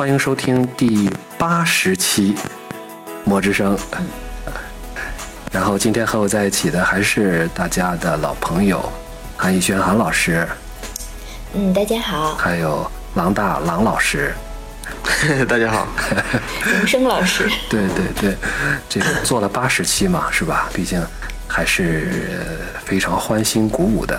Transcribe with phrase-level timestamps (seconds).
[0.00, 2.34] 欢迎收听第八十期
[3.22, 3.76] 《魔之声》。
[5.52, 8.82] 然后今天和我在一起的还是大家的老朋友
[9.36, 10.48] 韩逸轩韩老师，
[11.52, 14.32] 嗯，大家好，还有郎大郎老师。
[15.46, 15.86] 大家好，
[16.64, 17.46] 荣生老师。
[17.68, 18.36] 对对对，
[18.88, 20.70] 这个做了八十期嘛，是吧？
[20.72, 20.98] 毕竟
[21.46, 24.18] 还是非常欢欣鼓舞的。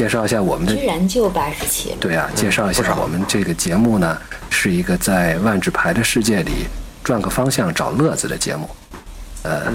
[0.00, 1.96] 介绍一下我们的，居然就八十期了。
[2.00, 4.16] 对啊，介绍一下我们这个节目呢，
[4.48, 6.64] 是一个在万智牌的世界里
[7.04, 8.66] 转个方向找乐子的节目。
[9.42, 9.70] 呃，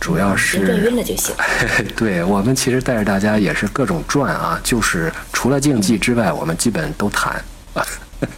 [0.00, 1.32] 主要是转晕了就行。
[1.94, 7.40] 对我们其实带着大家也是各种转啊，就是除了竞技之外，我们基本都谈
[7.74, 7.86] 啊。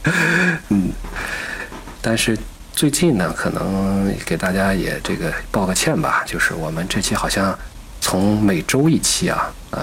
[0.69, 0.93] 嗯，
[2.03, 2.37] 但是
[2.75, 7.59] 最近呢，可能给大家也这个报个歉吧，就是我们这期好像
[7.99, 9.51] 从每周一期啊。
[9.71, 9.83] 呃，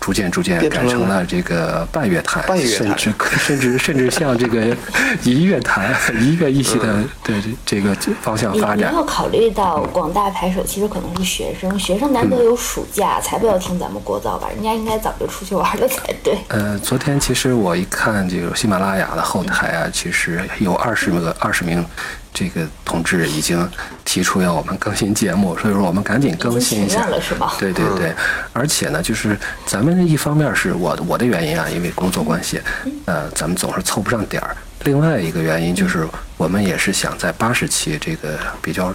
[0.00, 4.74] 逐渐逐渐改成了这个半月谈，甚至甚至甚至像这个
[5.22, 8.78] 一月谈、一月一期的对这个方向发展。
[8.78, 14.48] 你要考虑到广大牌手其实可能是学生，学生难得有暑假，才不要听咱们聒噪吧？
[14.54, 16.38] 人家应该早就出去玩了才对。
[16.48, 21.84] 呃，昨天其实我一看这个喜马拉雅的后台啊，其实有二十个二十名。
[22.32, 23.68] 这个同志已经
[24.04, 27.06] 提出要我们更新节目，所以说我们赶紧更新一下。
[27.06, 27.54] 了是吧？
[27.58, 28.14] 对对对，
[28.52, 32.60] 而且呢，就是咱们一方面是我我的原因啊，因为工作关系，
[33.06, 34.56] 呃，咱们总是凑不上点儿。
[34.84, 38.94] 另外一个原因就是我们也是想在八十期这个比较。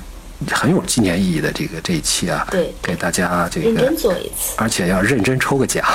[0.51, 5.85] 很有纪念意义的这个这一期啊，对，给大家这个认真做一次，而且要认真抽个奖。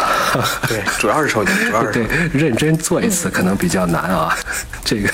[0.68, 4.36] 对， 主要是抽奖，主要是对认真做一次可能比较难啊。
[4.84, 5.10] 这个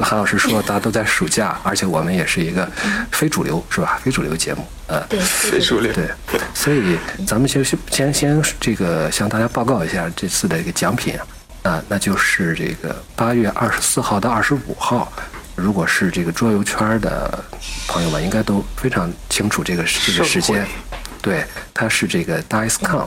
[0.00, 2.66] 韩老师说，大家都在暑假，而且我们也是一个
[3.10, 4.00] 非主流，是吧？
[4.02, 6.08] 非主流节目，呃，对，非主流，对。
[6.54, 11.14] 所以咱们先先先这个向大家报告一下这次的一个奖品
[11.62, 15.12] 啊，那就是这个八月二十四号到二十五号。
[15.56, 17.44] 如果是这个桌游圈的
[17.86, 20.66] 朋友们，应该都非常清楚这个这个时间。
[21.20, 21.44] 对，
[21.74, 23.06] 它是这个 DiceCon，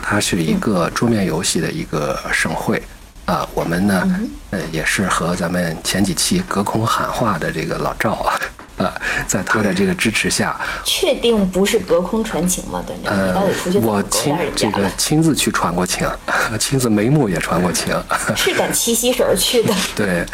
[0.00, 2.80] 它是一个桌面游戏的一个盛会
[3.24, 3.48] 啊。
[3.52, 8.38] 我们呢，呃，也是和咱们前几期隔空喊话的这个老赵啊。
[8.76, 8.92] 呃，
[9.26, 10.54] 在他的这个支持下，
[10.84, 12.84] 确定不是隔空传情吗？
[12.86, 16.06] 段长，你到底出去我亲这个亲自去传过情，
[16.60, 17.94] 亲自眉目也传过情，
[18.36, 19.74] 是赶七夕时候去的。
[19.96, 20.26] 对，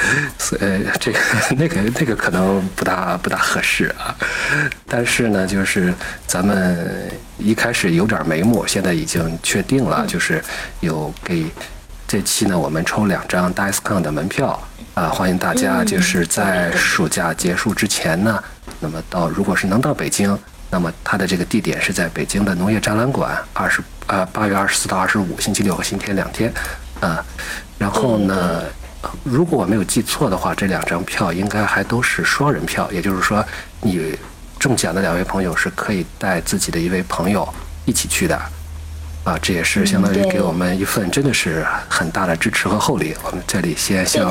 [0.58, 1.18] 呃，这个
[1.56, 4.14] 那个那个可能不大不大合适啊。
[4.88, 5.94] 但是呢，就是
[6.26, 10.42] 咱们一开始有点眉目，现在已经确定了，就是
[10.80, 11.46] 有给
[12.08, 14.60] 这期呢，我们抽两张 DiceCon 的门票。
[14.94, 18.42] 啊，欢迎大家就是在暑假结束之前呢，
[18.78, 20.38] 那么到如果是能到北京，
[20.68, 26.52] 那么它的这个地点是在北京的农业展览馆，二十呃八月二十四到二十五，星期六和星期天两天，
[27.00, 27.24] 啊，
[27.78, 28.64] 然后呢，
[29.24, 33.42] 如果我没有记错的话，这两张票应该还都是双人票，也就是说，
[33.80, 34.14] 你
[34.58, 37.48] 中奖的两位朋友是可以带自己的一位朋友
[37.86, 38.38] 一起去的。
[39.24, 43.14] 啊，这也是相当于给我们一份真的是很大的支持和厚礼。
[43.24, 44.24] 我们这里先向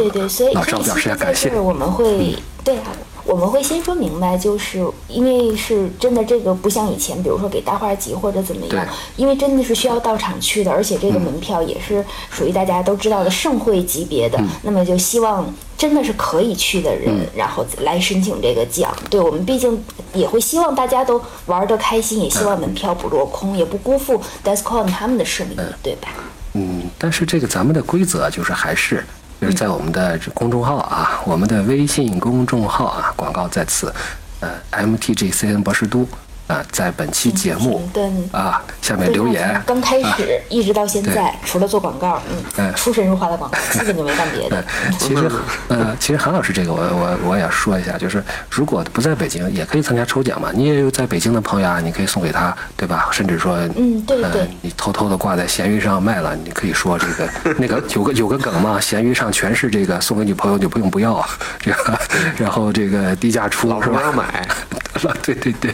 [0.54, 1.50] 老赵表示一下感谢。
[1.60, 2.76] 我们会对。
[3.24, 8.86] 我们会先说明白，就是因为是真的，这个不像以前，比如说给大画集或者怎么样，
[9.16, 15.46] 因为真的是需要到场去的，而且这个门票也是属于大家都知道的盛会级别的，那么就希望
[15.82, 18.96] 真的是可以去的人，然后来申请这个奖。
[19.10, 19.84] 对我们毕竟
[20.14, 26.10] 也会希望大家都玩得开心，也希望门票不落空，也不辜负 Descon 他们的胜利，对吧？
[26.54, 29.04] 嗯，但是这个咱们的规则就是还是。
[29.42, 33.92] 就是在我们的这公众号啊，我们的微信公众号啊，广告在此，
[34.40, 36.08] 呃，MTGCN 博士都。
[36.48, 37.90] 啊，在本期节目
[38.32, 39.62] 啊，下面留言。
[39.66, 42.22] 刚开始一直到现在，除了做广告，
[42.58, 44.64] 嗯，出神入化的广告，基本就没干别的。
[45.00, 45.32] 其实，
[45.70, 50.50] 呃，其实韩老师这个，我我我也说一下，就是如果不在北京，也可以参加抽奖嘛。
[50.54, 53.08] 你也有在北京的朋友啊，你可以送给他，对吧？
[53.12, 61.26] 甚至说，嗯，对对，你偷偷的挂在闲鱼上卖了，你可以说这个那个有个有个梗嘛，闲鱼上全是这个送给女朋友，女朋友不要，
[61.60, 61.98] 这个，
[62.38, 64.02] 然后这个低价出，老是吧？
[64.02, 64.46] 要买，
[65.24, 65.74] 对对对。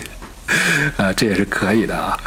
[0.98, 2.18] 啊， 这也是可以的啊！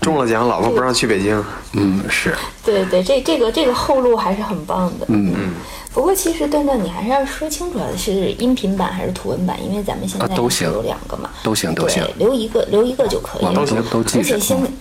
[0.00, 1.42] 中了奖，老婆不让去北京。
[1.72, 2.34] 嗯，是。
[2.64, 5.06] 对对，这这个这个后路还是很棒的。
[5.08, 5.52] 嗯嗯。
[5.92, 11.30] 不过其实段段，你还是要说清楚是音频版还是图文版，因为咱们现在都行，有两个嘛。
[11.42, 12.04] 都行都行。
[12.16, 13.54] 留一个，留一个就可以。
[13.54, 14.68] 都行，都行而且现在。
[14.68, 14.72] 嗯，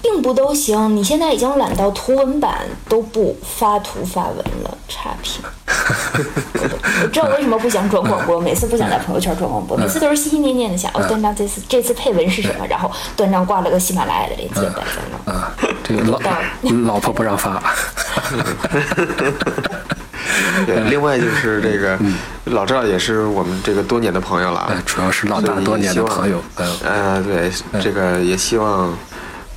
[0.00, 0.96] 并不都行。
[0.96, 5.42] 你现在已经懒到图文版都不发图发文了，差评。
[7.02, 12.66] 我知道为什么不想转广播，每次不想在朋友圈转广播，每次都是心心念念的想，哦，段章这次这次配文是什么？
[12.68, 15.32] 然后段章挂了个喜马拉雅的链接摆在那。
[15.32, 15.52] 啊，
[15.82, 16.18] 这个老
[16.94, 17.62] 老婆不让发。
[20.66, 21.98] 对，另外就是这个
[22.44, 27.50] 老赵也是我们这个多年的朋友了主要是老大多年的朋友，呃，呃，对，
[27.80, 28.92] 这个也希望。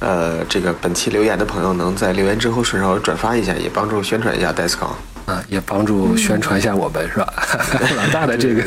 [0.03, 4.89] 呃，这个本期留言的朋友能在留言之后顺手转发一下，也帮助宣传一下 DESCON。
[5.25, 7.33] 啊，也帮助宣传一下我们，是吧？
[7.95, 8.61] 老大的这个，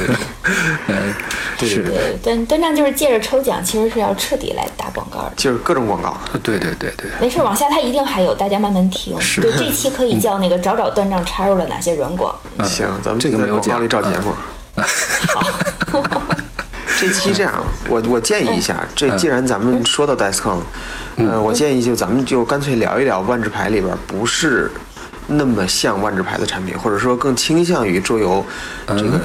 [0.87, 1.15] 呃，
[1.61, 5.33] 是，对，端端站就是借着抽奖，其实是要彻底来打广告的。
[5.37, 9.21] 就是各种广告，对对对对，没事，往下它一定还有，大家慢慢听。
[9.21, 12.35] 是对，这期可以叫那个找找断账插入了哪些软广。
[12.65, 14.33] 行，咱们这个没有在广告里找节目。
[15.35, 15.43] 好
[16.99, 17.53] 这期这样，
[17.91, 20.61] 我我建议一下，这既然咱们说到 DESCON，
[21.17, 24.71] 呃，我建议就咱们就干脆聊一聊万智牌里边不是
[25.27, 28.45] 那么像万智牌的产品，或者说更倾向于桌游
[28.89, 29.21] 这个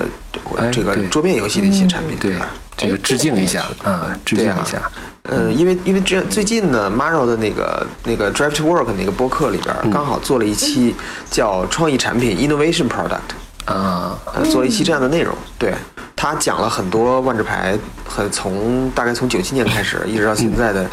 [0.58, 2.48] 哎这个桌面游戏的一些产品，对吧？，
[2.78, 4.82] 这个致敬一下啊，致敬一下，
[5.24, 10.96] 嗯，因为因为这最近呢，Maro 的那个那个 Drive to Work 那个播客里边，刚好做了一期
[11.30, 15.36] 叫创意产品 Innovation Product，啊，呃，做了一期这样的内容。
[15.60, 15.74] 对
[16.16, 17.78] 他讲了很多万智牌，
[18.08, 20.90] 很从大概从九七年开始一直到现在的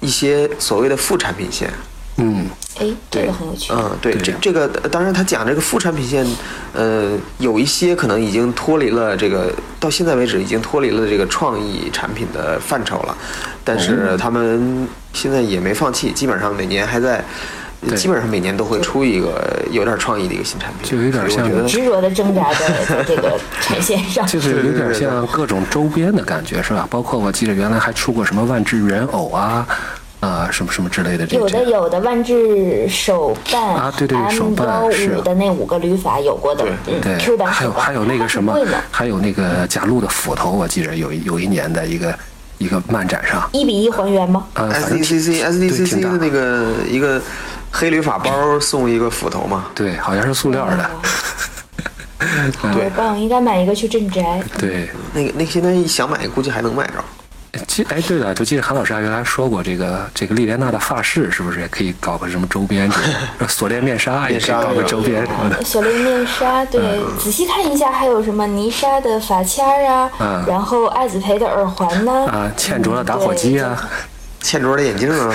[0.00, 1.70] 一些所谓的副产品线。
[2.16, 2.46] 嗯，
[2.78, 3.72] 哎，这对个很有趣。
[3.72, 6.26] 嗯，对，对这这个呃当然他讲这个副产品线，
[6.72, 13.16] 呃，有一些可能已经脱离了这个，到现在为止已经脱离了这个创意产品的范畴了，
[13.62, 17.24] 但是他们现在也没放弃，基本上每年还在。
[17.86, 24.26] 对基本上每年都会出一个有点创意的一个新产品，就有点像执着的挣扎在在这个产线上。
[24.28, 26.86] 就是有点像各种周边的感觉，是吧？
[26.90, 29.66] 包括我记得原来还出过什么万智人偶啊，
[30.20, 31.62] 啊，什么什么之类的这有的。
[31.64, 38.58] 有的万智手办啊对对手办幺是五的那五个旅法有过的，嗯对，Q 版还有还有那个什么
[38.90, 42.18] 还有那个贾露的斧头，我记着有一有一年的一个
[42.58, 44.44] 一个漫展上，一比一还原吗？
[44.54, 47.22] 啊，反正挺 SDCC 对 SDCC 挺大的那个一个
[47.78, 50.90] 黑驴法包送一个斧头嘛，对，好像是塑料的，
[52.58, 54.42] 好棒，应该买一个去镇宅。
[54.58, 54.90] 对。
[55.14, 56.94] 那个那现在想买估计还能买着。
[57.66, 62.90] 记哎，对了，就记得韩老师还原来说过，这个这个莉莲娜的发饰是不是也可以搞个什么周边？
[63.48, 65.62] 锁链面纱也可以搞个周边什么的。
[65.62, 73.88] 锁链面纱，对，仔细看一下，还有什么泥沙的发卡儿啊，嗯然后爱子培的耳环呐、啊，倩卓的打火机啊，
[74.40, 75.34] 倩卓的眼镜啊，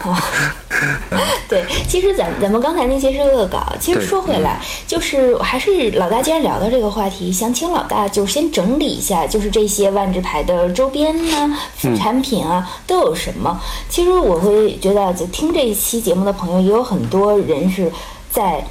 [1.48, 3.72] 对，其实咱咱们刚才那些是恶搞。
[3.80, 13.60] 其实说回来，就是还是老大，既然聊到这个话题，想请老大就先整理一下，就是这些万智牌的周边呐、副产品啊、都有什么。
[13.88, 17.90] 其实我会觉得，就听这一期节目的朋友，也有很多人是
[18.30, 18.64] 在。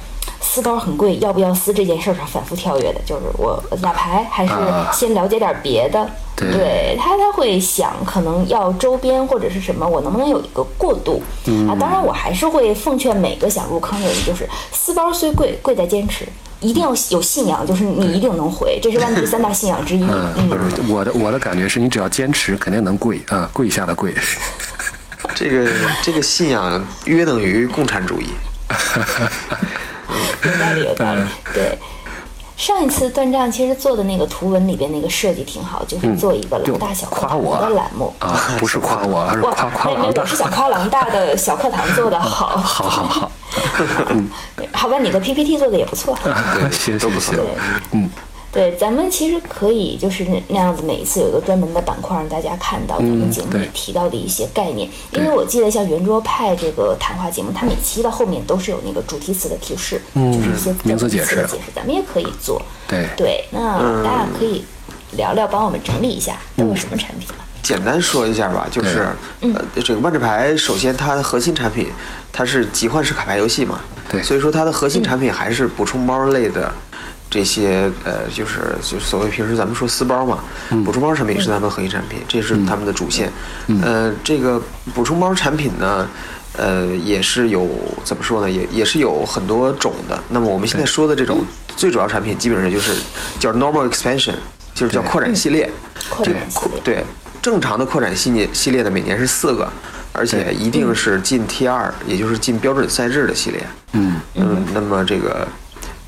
[0.48, 6.08] 撕包很贵，要不要撕这件事儿上反复跳跃的，就是我打牌还是啊先了解点别的。
[6.36, 11.74] 对他他会想可能要周边或者是什么，我能不能有一个过渡、嗯啊？
[11.80, 16.26] 当然，我还是会奉劝每个想入坑的人，就是撕包虽贵，贵在坚持，
[16.60, 20.02] 一定要有信仰，就是你一定能回，这是万智三大信仰之一。
[20.04, 24.14] 嗯，嗯，不是我的我的感觉是你只要坚持，肯定能跪啊， 跪下的跪。
[25.34, 25.70] 这个
[26.02, 28.26] 这个信仰约等于共产主义。
[30.44, 31.28] 有道理，有道嗯理。
[31.54, 31.78] 对，
[32.56, 38.12] 上一次断账其实做的那个图文里边那个设计挺好，就是做一个就老大小课堂的栏目。
[38.18, 40.26] 啊，不是夸我，而是哇夸，夸没没，王大我。
[40.26, 42.56] 是想夸狼大的小课堂做的好。
[42.56, 43.30] 好 好好，
[44.72, 46.16] 好吧，你的 PPT 做的也不错。
[46.70, 47.34] 行行都不错，
[47.92, 48.08] 嗯，
[48.56, 54.88] 对，咱们其实可以就是那那样子，每一次有一个专门的板块让大家看到咱们节目里提到的一些概念。
[55.12, 62.62] 因为我记得像圆桌派这个谈话节目，它每期的后面都是有那个主题词的提示，就是一些名词解释的解释，咱们也可以做。
[62.88, 64.64] 对对，那大家可以
[65.18, 67.44] 聊聊，帮我们整理一下都有什么产品啊？
[67.62, 69.08] 简单说一下吧，就是
[69.40, 71.88] 呃，这个万智牌首先它的核心产品
[72.32, 76.72] 它是集换式卡牌游戏嘛，对所以说它的核心产品还是补充包类的
[77.28, 80.38] 这些呃，就是就所谓平时咱们说私包嘛，
[80.84, 83.30] 补充包产品是他们核心产品，这是他们的主线。
[83.82, 84.60] 呃，这个
[84.94, 86.08] 补充包产品呢。
[86.58, 87.68] 呃，也是有
[88.02, 88.50] 怎么说呢？
[88.50, 90.18] 也也是有很多种的。
[90.30, 91.44] 那么我们现在说的这种
[91.76, 92.94] 最主要产品，基本上就是
[93.38, 94.32] 叫 normal expansion，
[94.72, 95.70] 就是叫扩展系列。
[96.08, 96.80] 扩这个展系列。
[96.82, 97.04] 对，
[97.42, 99.70] 正常的扩展系列系列的每年是四个，
[100.14, 103.62] 而且一定是进 T 二，也就是进标准赛制的系列。
[103.92, 105.46] 嗯嗯，那么这个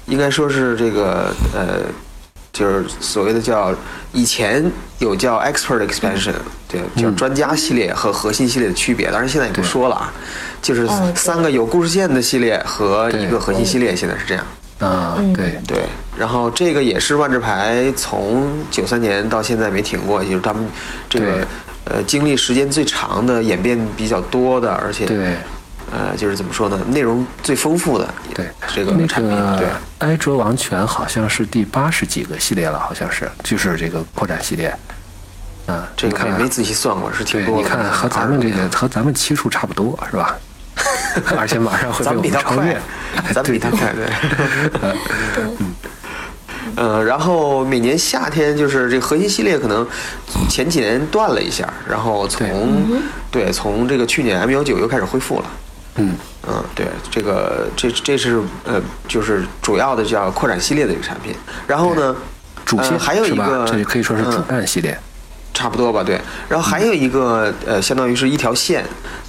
[0.08, 1.82] 应该说是这个呃，
[2.52, 3.74] 就是所谓的叫
[4.12, 6.32] 以前有叫 expert expansion，
[6.66, 10.12] 对，叫专家系列和核心系列的区别，当然现在也不说了啊，
[10.60, 14.44] 就是三个有故事线的系列和一个核心系列，现在是这样。
[14.78, 15.58] 啊，对。
[15.66, 15.78] 对，
[16.16, 20.64] 然后这个也是万智牌从九三年到现在没停过，也就是他们
[21.08, 21.46] 这个
[21.84, 25.36] 呃经历时间最长的、演变比较多的，而且对，
[25.90, 29.72] 呃，就是怎么说呢，内容最丰富的对这个那产品，对个。
[29.98, 34.74] 埃卓王权好像是第八十几个系列了，好像是，就是这个扩展系列。
[35.66, 37.62] 啊，这个看没没仔细算过，是挺，多的。
[37.62, 40.36] 你看和咱们这个和咱们期数差不多，是吧？
[41.36, 42.80] 而且马上会咱被我们比他快们超越。，
[43.34, 45.44] 咱们比他快，对。
[46.76, 49.86] 呃，然后每年夏天就是这核心系列可能
[50.48, 55.50] 前几年断了一下，然后从对从这个去年 M 幺九又开始恢复了。
[55.98, 56.14] 嗯，
[56.48, 61.34] 嗯，对，这个这这是呃就是主要的叫扩展系列的一个产品。
[61.66, 62.16] 然后呢，
[62.64, 64.98] 主线、呃还有一个这可以说是主嗯干系列。
[65.54, 66.20] 差不多吧，对。
[66.48, 68.84] 然后还有一个呃，相当于是一条线，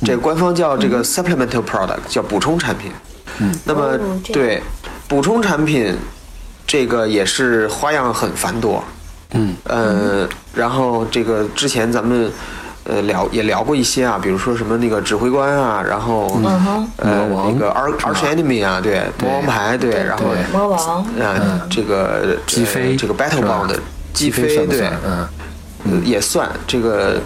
[0.06, 2.92] 这个官方叫这个 supplemental product，叫补充产品。
[3.40, 4.62] 嗯，那么哦对
[5.08, 5.98] 补充产品，
[6.68, 8.84] 这个也是花样很繁多。
[9.32, 12.32] 嗯，呃，然后这个之前咱们
[12.90, 16.88] 呃聊也聊过一些啊，比如说什么那个指挥官啊，然后嗯哼。
[16.98, 20.38] 呃那个 arch arch enemy 啊，对魔王牌对，然后对。
[20.52, 22.92] 魔王，啊这个击飞。
[22.92, 23.76] 呃这个 battle bond
[24.14, 24.90] 击飞对？
[25.06, 25.28] 嗯，
[25.86, 26.50] 呃也算。
[26.68, 27.22] 这个，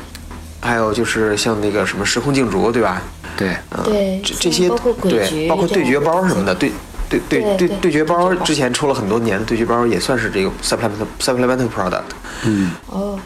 [0.59, 3.01] 还有就是像那个什么时空竞逐，对吧？
[3.35, 6.71] 对，啊对这这些包括诡对，包括对决包什么的，对
[7.09, 12.13] 对对对对对对决包对决包之前出了很多年的对决包，也算是这个 supplemental supplemental product。
[12.43, 13.17] 嗯，哦，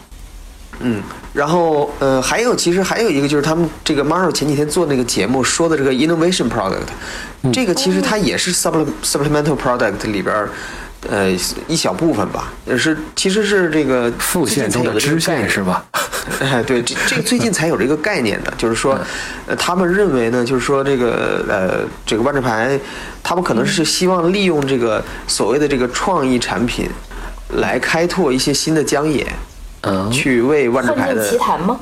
[0.79, 1.01] 嗯，
[1.33, 10.47] 然后呃，还有其实还有一个就是他们这个 Maro 前几天做那个节目说的这个 innovation product，、这个其实它也是 supple supplemental product 里边
[11.09, 11.31] 呃
[11.67, 15.83] 一小部分吧，也是其实是这个副线中的支线是吧？
[16.41, 18.99] 哎，对，这这个最近才有这个概念的， 就是说，
[19.47, 22.77] 呃，他们认为呢，就是说这个呃，这个万智牌，
[23.23, 26.89] 他们可能是希望利用这个所谓的这个创意产品，
[27.55, 29.56] 来开拓一些新的疆野，嗯，
[30.11, 31.79] 去为万智幻境牌的奇谭吗？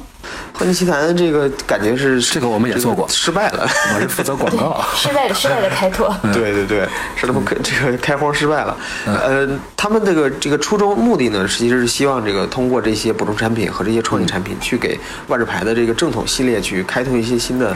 [0.54, 3.68] 幻境奇谭这个感觉是这个我们也做过失败了。
[3.94, 4.84] 我是负责广告。
[4.96, 8.76] 失败的失败的开拓，对对对，是他们开这个开荒失败了。
[9.06, 14.98] 呃，他们这个这个初衷目的呢，其实是希望这个通过这些补充产品和这些创意产品，去给
[15.28, 17.76] 万智牌的这个正统系列去开拓一些新的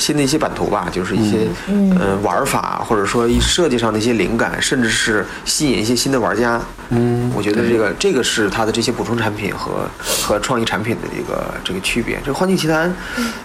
[0.00, 6.60] 新的一些版图吧，就是一些嗯、呃玩法或者说一设计上的一些灵感，甚至是吸引一些新的玩家。
[6.88, 12.18] 嗯，我觉得这个这个是它的这些补充产品和和创意产品的一个这个区别。
[12.24, 12.88] 这个《幻境奇谭》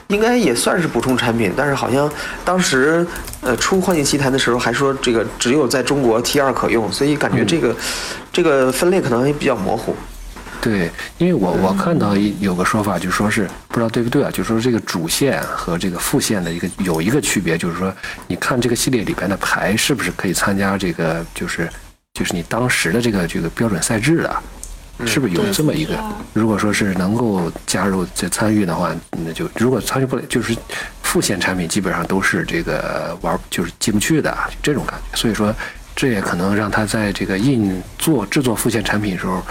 [0.07, 2.09] 应该也算是补充产品，但是好像
[2.43, 3.05] 当时
[3.41, 7.75] 呃出《幻境奇谭》的时候还说这个只有在中国 T 二可用，所以感觉这个、
[8.31, 9.95] 这个分类可能也比较模糊。
[10.65, 17.93] 对，因为我我看到一有个说法，就说是不知道对不对啊，就说这个主线和这个副线的一个有一个区别，就是说
[18.25, 21.69] 你看这个系列里边的牌是不是可以参加这个，就是
[22.15, 24.35] 就是你当时的这个这个标准赛制的，
[25.05, 25.95] 是不是有这么一个？
[26.33, 28.91] 如果说是能够加入这参与的话，
[29.23, 30.57] 那就如果参与不了，就是
[31.03, 35.53] 副线产品基本上都是这个玩就是进不去的啊这种感觉，所以说
[35.95, 39.43] 这也可能让他在这个印做制作副线产品的时候。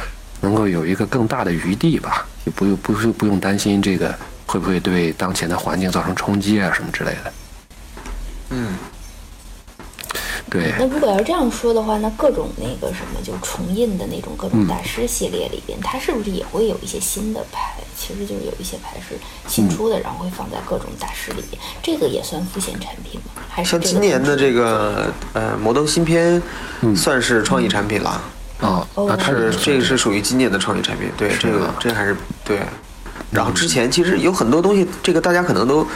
[0.45, 2.77] 能够有一个更大的余地吧，也不用
[3.15, 4.15] 不用担心这个
[4.47, 7.33] 会不会对当前的环境造成冲击啊什么之类的。
[8.51, 8.77] 嗯，
[10.51, 17.73] 对，那如果要这样说的话，那各种那个什么，就重印的那种各种大师系列里边，它是不是也会有一些新的牌？
[17.97, 19.17] 其实就是有一些牌是
[19.49, 23.43] 新出的，然后会放在各种大师里边，这个也算复线产品吗？
[23.49, 26.41] 还是像今年的这个呃摩登新片，
[26.95, 28.11] 算是创意产品了。
[28.11, 32.61] 哦，那它是这个是属于今年的创意产品，对这个这还是对。
[33.31, 35.87] 然后之前其实有很多东西，这个大家可能都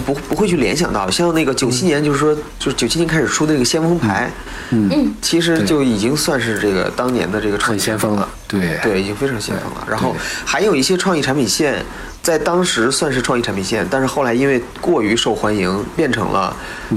[0.00, 4.30] 不不会去联想到，像那个九七年，就是说就是九七年开始出的那个先锋牌，
[4.70, 8.78] 嗯，其实就已经算是这个当年的这个创很意先锋了，对。
[8.82, 9.86] 对，已经非常先锋了。
[9.88, 10.14] 然后
[10.44, 11.84] 还有一些创意产品线，
[12.22, 16.56] 在当时算是创意产品线，但是后来因为过于受欢迎，变成了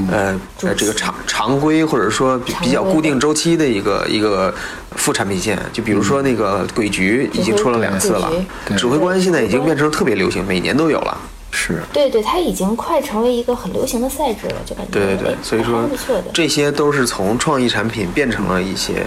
[0.09, 4.53] 呃呃这个常常规或者说比比较固定周期的一个一个
[4.95, 5.59] 副产品线。
[5.71, 8.31] 就比如说那个鬼局已经出了两次了
[8.77, 11.17] 指挥官现在已经变成特别流行，每年都有了。
[11.55, 16.23] 是，对对，它已经快成为一个很流行的赛制了，就感觉对对对所以说不错的。
[16.33, 19.05] 这些都是从创意产品变成了一些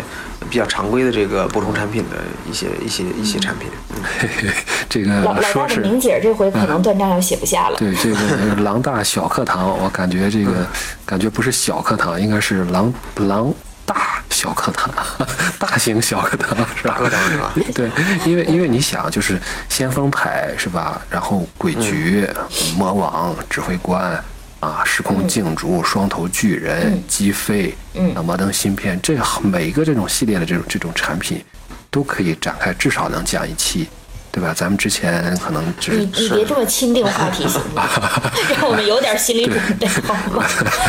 [0.49, 2.17] 比较常规的这个补充产品的
[2.49, 3.69] 一些一些一些产品。
[3.97, 4.49] 嗯嘿嘿，
[4.89, 7.77] 这个老老大的说是明姐这回可能断章要写不下了。
[7.79, 8.17] 对这个
[8.63, 10.65] 狼大小课堂，我感觉这个
[11.05, 13.53] 感觉不是小课堂，应该是狼狼
[13.85, 14.93] 大小课堂，
[15.59, 16.97] 大型小课堂是吧？
[16.99, 17.91] 课堂是吧对，
[18.25, 21.01] 因为因为你想，就是先锋牌是吧？
[21.11, 22.29] 然后鬼局、
[22.77, 24.23] 魔王、指挥官
[24.61, 31.43] 啊，时空竞逐、双头巨人、击飞，嗯啊，摩登芯片，这每一个这种系列的这种这种产品，
[31.91, 33.89] 都可以展开，至少能讲一期。
[34.37, 34.53] 对吧？
[34.55, 37.89] 咱们之前可能只你你别这么钦定话题行吗？
[38.61, 40.45] 让我们有点心理准备好吗？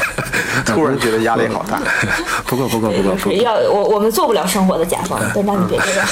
[0.65, 1.79] 突然觉得压力好大。
[2.45, 6.05] 不过不过不过不要我我们做不了生活的甲方，对，那你别这样。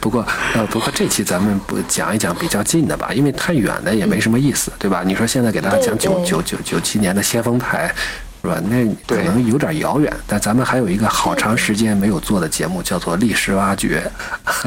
[0.00, 5.02] 不过呃不过这期咱们不讲一讲比较近的吧，因为太远的也没什么意思，对吧？
[5.04, 7.94] 你说现在给大家讲九九九九七年的先锋派。
[8.42, 8.60] 是吧？
[8.68, 14.02] 那可能有点遥远，但咱们还有一个好长时间没有做的节目，叫做历史挖掘。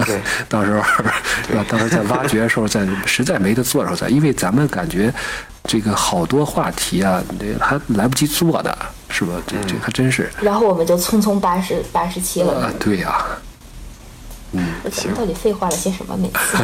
[0.05, 0.81] 对， 到时候，
[1.45, 1.65] 是吧？
[1.67, 5.13] 到时候在挖掘的时候，在 实在没得做的时候，再，因为咱们感觉
[5.65, 8.77] 这个好多话题啊，这还来不及做的，
[9.09, 9.33] 是吧？
[9.45, 10.31] 这这还真是。
[10.41, 12.53] 然后我们就匆匆八十八十七了。
[12.61, 13.25] 啊，对呀。
[14.57, 16.15] 嗯，咱们到底废话了些什么？
[16.17, 16.57] 每次，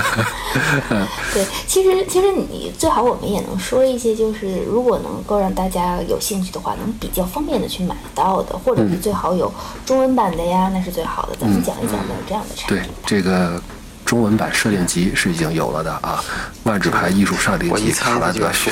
[1.34, 9.52] 对，其实其实你最好我们也能说一些，就是如果能够让大家有兴趣的话，能比较方便的去买到的，或者是最好有
[9.86, 11.36] 中文版的呀，那是最好的。
[11.40, 12.78] 咱们讲一讲有这样的产品。
[12.78, 13.62] 对，这个
[14.12, 16.22] 中文版设定集是已经有了的啊，
[16.63, 18.70] 万智牌艺术设定集卡拉德学。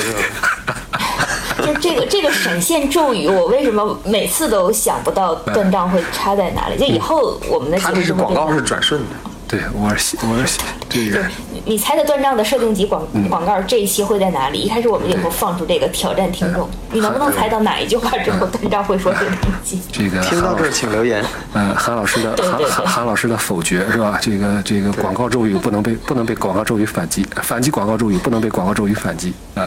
[1.64, 6.78] 就这个这个闪现咒语，我为什么每次都想不到断章会插在哪里？
[6.78, 9.29] 就以后我们的他这是广告是转瞬的。
[9.50, 11.18] 对，我是我是这个。
[11.64, 14.60] 你猜的断账的设定集广广告这一期会在哪里？
[14.60, 19.82] 一开始我们也会放出这个挑战听众，你能不能猜到哪一句话之后断账会说设定集？
[19.90, 21.24] 这个听到这儿请留言。
[21.54, 24.20] 嗯，韩老师的 韩韩韩老师的否决是吧？
[24.22, 29.66] 这个这个广告咒语不能被不能被广告咒语反击，反击广告咒语不能被广告咒语反击啊！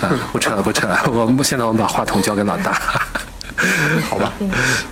[0.00, 2.80] 啊，不扯了不扯了，我们现在我们把话筒交给老大。
[4.10, 4.32] 好吧，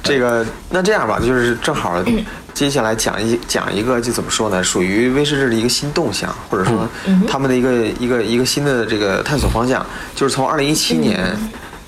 [0.01, 2.01] 这个那这样吧，就是正好
[2.55, 6.89] 接下来讲一讲一个，就怎么说呢，属于威士忌的一个新动向，或者说
[7.27, 11.37] 他们的一个一个一个新的这个探索方向，就是从二零一七年，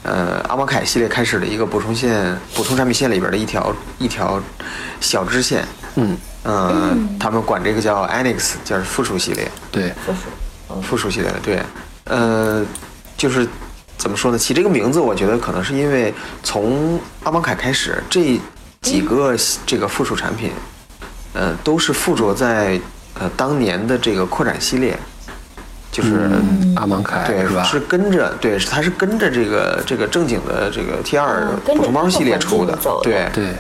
[0.03, 4.41] 呃，阿玛凯系列开始的一个补充线、补充产品线里边的一条一条
[5.01, 5.65] 小支线。
[5.97, 9.51] 嗯嗯，他们管这个叫 Annex，叫附属系列。
[9.71, 11.31] 对，附属，附属系列。
[11.43, 11.63] 对，
[12.05, 12.65] 呃，
[13.17, 13.47] 就是。
[13.99, 14.39] 怎么说呢？
[14.39, 18.37] 起这个名字，我觉得可能是因为从阿芒凯开始，这
[18.83, 19.35] 几个
[19.65, 20.51] 这个附属产品，
[21.33, 22.79] 呃，都是附着在
[23.19, 24.99] 呃当年的这个扩展系列，
[25.91, 26.31] 就是
[26.77, 27.63] 阿芒凯对是吧？
[27.63, 33.55] 是跟着对，它是跟着这个这个正经的这个 T 二补充包系列出的，对对。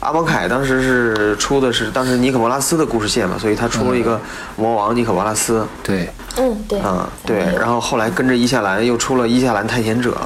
[0.00, 4.20] 阿芒凯当时是出的是当时尼可波拉斯的故事线嘛，所以他出了一个
[4.56, 6.08] 魔王尼可波拉斯，对。
[6.36, 10.16] 嗯，对，嗯，对，然后后来跟着伊夏兰又出了伊夏兰探险者，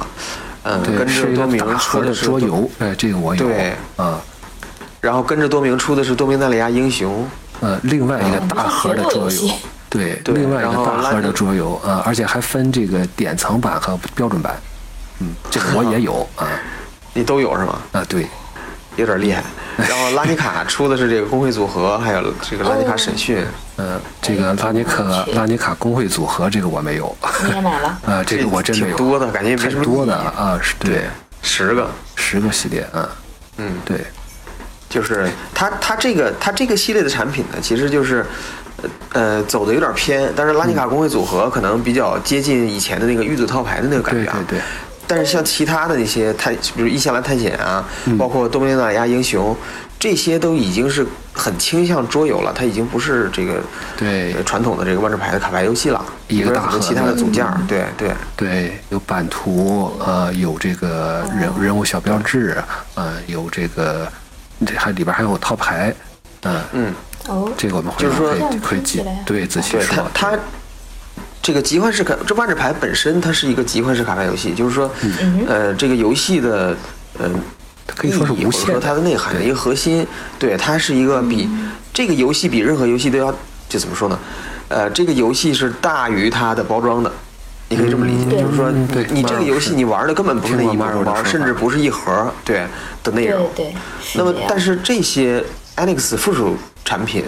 [0.61, 4.21] 嗯，跟着多明出的桌游，哎，这个我有，对，啊，
[5.03, 7.27] 然后跟着多明出的是多明纳里亚英雄，
[7.59, 9.49] 呃，另外一个大盒的桌游，
[9.89, 14.55] 对，另外一个大盒的桌游，啊，而且还分这个典藏版和标准版，
[15.19, 16.47] 嗯，这个我也有， 啊，
[17.13, 17.81] 你都有是吗？
[17.91, 18.25] 啊，对。
[18.95, 19.43] 有点厉害，
[19.75, 23.43] 然后拉尼卡出的是这个工会组合，还有这个拉尼卡审讯。
[23.77, 27.17] 嗯， 这个拉尼克拉尼卡工会组合，这个我没有。
[27.43, 27.97] 你也买了？
[28.05, 28.95] 啊，这个我真没有。
[28.95, 31.05] 挺多的感觉，没什么多的啊，是对，
[31.41, 33.09] 十个，十个系列啊。
[33.57, 34.05] 嗯，对，
[34.93, 38.23] 就是它它这个它这个系列的产品呢，其实就是
[39.11, 44.37] 呃走的有点偏，但是拉尼卡工会组合可能比较接近以前的那个玉组套牌的那个感觉啊。
[44.47, 44.61] 对对。
[45.05, 47.83] 但是像其他的那些探，比如伊夏兰探险啊，
[48.17, 49.55] 包括多米纳亚英雄，
[49.99, 53.61] 这些都已经是很倾向桌游了，它已经不是这个
[53.97, 62.57] 对传统的这个万智牌的卡牌游戏了，一个大盒其他的组件，对对对，有版图，呃，有这个人人物小标志，
[62.95, 64.07] 呃，有这个
[64.65, 65.93] 这还里边还有套牌，
[66.43, 66.93] 嗯嗯，
[67.27, 70.37] 哦，这个我们会就是说可以记，对仔细说，它。
[71.45, 74.89] 这个集幻式卡，这万智牌本身它是一个集幻式卡牌游戏，就是说，
[75.45, 76.73] 呃，这个游戏的，
[77.19, 77.29] 呃，
[77.97, 80.07] 可以说是无限，说它的内涵的一个核心，
[80.39, 81.49] 对，它是一个比
[81.93, 83.29] 这个游戏比任何游戏都要，
[83.67, 84.17] 就怎么说呢？
[84.69, 87.11] 呃，这个游戏是大于它的包装的，
[87.69, 88.71] 你可以这么理解，就是说，
[89.11, 92.67] 你这个游戏你玩的根本不是那一包，甚至不是一盒，对
[93.03, 93.49] 的内容。
[93.55, 93.73] 对。
[94.15, 95.43] 那么，但是这些
[95.77, 97.23] Alex 附属产品。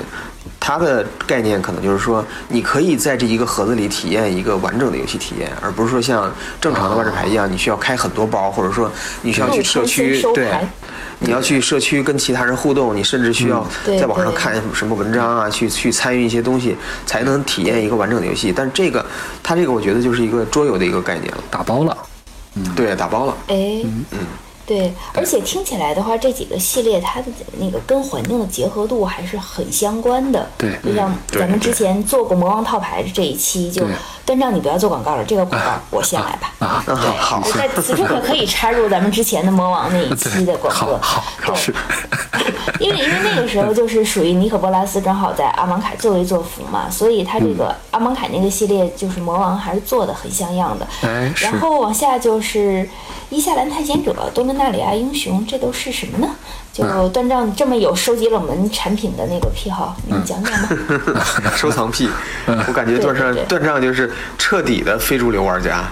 [0.59, 10.49] 它的概念可能就是说，你可以在这一个盒子里体验一个完整的游戏体验，而不是说像正常的万智牌一样，你需要开很多包，或者说你需要去社区对，
[11.19, 18.51] 你要去社区跟其他人互动，你甚至需要在网上看什么文章啊，去去参与一些东西，才能体验一个完整的游戏。
[18.55, 19.05] 但是这个，
[19.43, 21.97] 它这个我觉得就是一个桌游的一个概念了，打包了，
[22.55, 23.55] 嗯，对，打包了，哎，
[24.11, 24.19] 嗯。
[24.65, 27.27] 对，而且听起来的话，这几个系列它的
[27.59, 30.47] 那个跟环境的结合度还是很相关的。
[30.57, 33.85] 对，就像咱们之前做过魔王套牌这一期，就
[34.25, 36.53] 端章你不要做广告了，这个广告我先来吧。
[36.59, 40.97] 啊，对，好在此处可可以插入咱们之前的魔王那一期的广告。
[40.99, 41.71] 好好是，
[42.79, 50.87] 因为因为那个时候就是属于尼可波拉斯正好在阿芒凯作威作福嘛，所以他这个阿芒凯那个系列就是魔王还是做的很像样的。
[51.03, 52.89] 哎是然后往下就是
[53.29, 56.27] 伊夏兰探险者、多伦纳里亚英雄，这都是什么呢？
[56.73, 60.69] 就段章这么有收集冷门产品的那个癖好，你们讲讲吧。
[61.55, 62.09] 收藏癖，
[62.67, 63.43] 我感觉段章对对。
[63.43, 65.85] 对段章就是彻底的非主流玩家，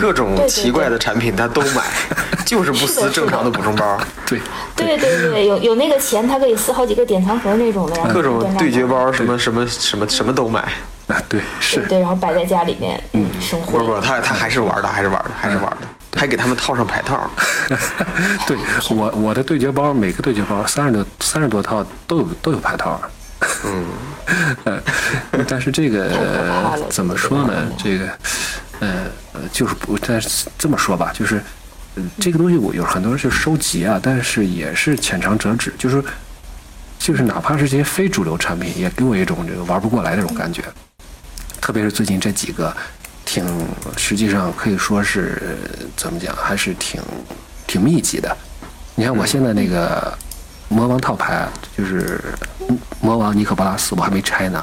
[0.00, 1.82] 各种奇怪的产品他都买，
[2.46, 4.40] 就是不撕正常的补充包，对，
[4.76, 4.96] 对。
[4.96, 10.60] 对对，有有那个钱，他可以撕好几个典藏盒那种的，然后各种对决包什么什么什么什么都买。
[11.06, 11.80] 啊对是。
[11.80, 13.78] 对，对，然后摆在家里面，嗯，生活。
[13.78, 17.30] 不不，他他还是玩的，还是玩的，还是玩的，还给他们套上牌套。
[18.46, 18.56] 对
[18.90, 23.00] 我我的对决包每个对决包三十多三十多套都有都有牌套，
[23.64, 23.86] 嗯，
[24.64, 24.82] 呃，
[25.48, 26.10] 但是这个
[26.90, 27.70] 怎么说呢？
[27.78, 28.06] 这个
[28.80, 31.42] 呃呃就是不，但是这么说吧，就是。
[31.96, 36.00] 呃这个东西我有很多人去收集啊，但是也是浅尝辄止，就是
[37.00, 40.62] 就是哪怕是这些非主流产品，也给我一种这个玩不过来的这种感觉。
[41.60, 42.74] 特别是最近这几个，
[43.30, 43.46] 挺
[43.96, 45.56] 实际上可以说是
[45.96, 47.00] 怎么讲，还是挺
[47.64, 48.36] 挺密集的。
[48.96, 50.12] 你看我现在那个
[50.68, 51.46] 魔王套牌，
[51.78, 52.20] 就是
[53.00, 54.60] 魔王尼可波拉斯，我还没拆呢。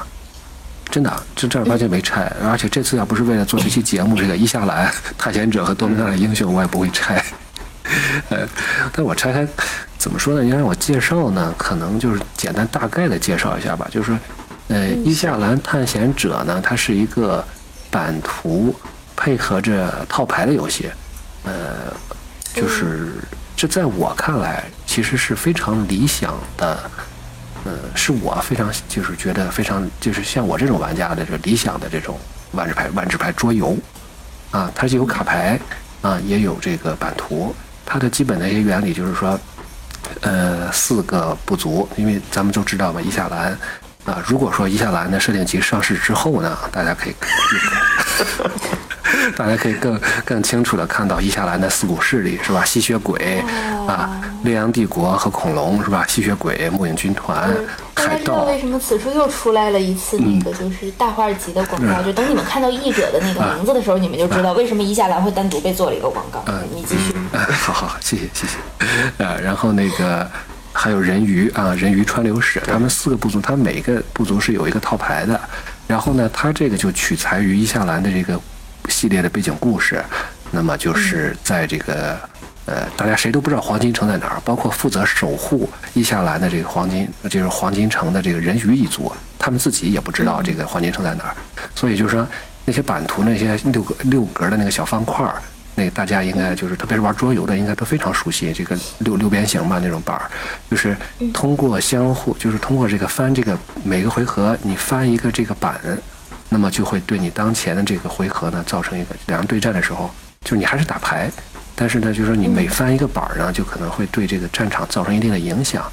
[0.90, 7.24] 真的，这正儿八经没拆，而且这次要不是为了做这期节目，这个伊夏兰探险者和多米纳的英雄，我也不会拆。
[8.28, 8.46] 呃，
[8.92, 9.48] 但我拆开
[9.96, 10.42] 怎么说呢？
[10.42, 13.88] 你让我介绍呢，可能就是简单大概的介绍一下吧。
[13.90, 14.18] 就是说，
[14.68, 17.42] 呃，伊夏兰探险者呢，它是一个
[17.90, 18.74] 版图
[19.16, 20.90] 配合着套牌的游戏，
[21.44, 21.92] 呃，
[22.54, 23.14] 就是
[23.56, 26.90] 这在我看来其实是非常理想的。
[27.64, 32.16] 呃，是我非常就是觉得非常就是像我这种玩家的这理想的这种
[32.52, 33.76] 万智牌万智牌桌游，
[34.52, 35.58] 啊，它是有卡牌
[36.00, 37.54] 啊，也有这个版图。
[37.84, 39.38] 它的基本的一些原理就是说，
[40.20, 43.58] 呃，四个不足，因为咱们都知道嘛，伊夏兰
[44.08, 47.14] 啊，如果说伊夏兰的设定集上市之后呢，大家可以。
[49.36, 52.64] 大家可以更更清楚的看到伊夏兰的四股势力是吧？
[52.64, 53.42] 吸血鬼
[53.86, 56.04] 啊，烈阳帝国和恐龙是吧？
[56.08, 57.48] 吸血鬼、末影军团、
[57.94, 62.02] 海盗，知道为什么此处又出来了一次那个就是大画集的广告？
[62.02, 66.42] 就等你们看到译者的那个名字的时候，你们就知道为什么伊夏兰会单独被做了一个广告。
[66.46, 67.14] 嗯你继续。
[67.36, 68.56] 啊，好好好，谢谢谢谢。
[69.18, 70.28] 呃，然后那个
[70.78, 75.38] 还有人鱼啊，人鱼川流史，他们四个部族，他们每个部族是有一个套牌的。
[75.88, 78.40] 然后呢，它这个就取材于伊夏兰的这个
[78.88, 80.00] 系列的背景故事。
[80.52, 82.16] 那么就是在这个
[82.66, 91.34] 呃，大家谁都不知道黄金城在哪儿，包括负责守护伊夏兰的这个黄金，就是黄金城的这个人鱼一族，他们自己也不知道这个黄金城在哪儿。
[91.74, 92.24] 所以就是说，
[92.64, 95.42] 那些版图那些六个六格的那个小方块儿。
[95.78, 100.28] 那大家应该就是，特别是玩桌游的，应该都非常熟悉这个六六边形嘛那种板儿，
[100.68, 100.96] 就是
[101.32, 105.80] 通过相互，就是通过这个翻这个每个回合，你翻一个这个板，
[106.48, 110.10] 那么就会对你当前的这个回合呢造成一个两人对战的时候，
[110.40, 111.30] 就是你还是打牌，
[111.76, 115.84] 但是呢，就是说你每翻一个板儿呢，就可能会对这个战场造成一定的影响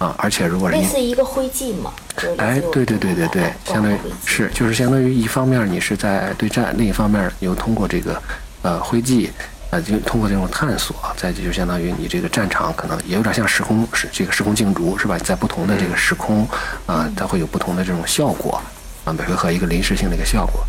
[0.00, 1.92] 啊，而且如果是类你似一个灰烬嘛，
[2.38, 3.96] 哎对对对对对，相当于
[4.26, 8.20] 是就是相当于一方面你是在对战，另一方面又通过这个
[8.62, 9.30] 呃徽记，
[9.70, 15.18] 呃就通过这种探索，再就相当于你这个战场可能也有点像时空是这个时空竞逐是吧？
[15.18, 16.46] 在不同的这个时空
[16.86, 18.60] 啊、它会有不同的这种效果
[19.04, 20.64] 啊，每回合一个临时性的一个效果，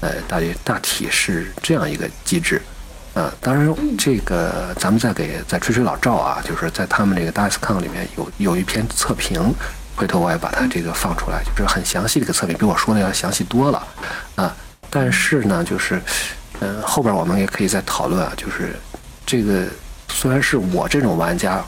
[0.00, 2.60] 呃，大约大体是这样一个机制。
[3.12, 9.52] 啊，当然，这个咱们再给再吹吹老赵啊，就是在他们这个 DiceCon 里面有有一篇测评，
[9.96, 13.82] 回头我也把它这个放出来，就是很详细的一个测评，比我说的要详细多了
[14.36, 14.54] 啊。
[14.88, 16.00] 但是呢，就是，
[16.58, 18.74] 呃，后边我们也可以再讨论啊，就是
[19.24, 19.66] 这个
[20.08, 21.64] 虽然是我这种玩家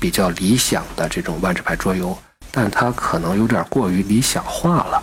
[0.00, 2.16] 比较理想的这种万智牌桌游，
[2.50, 5.02] 但它可能有点过于理想化了，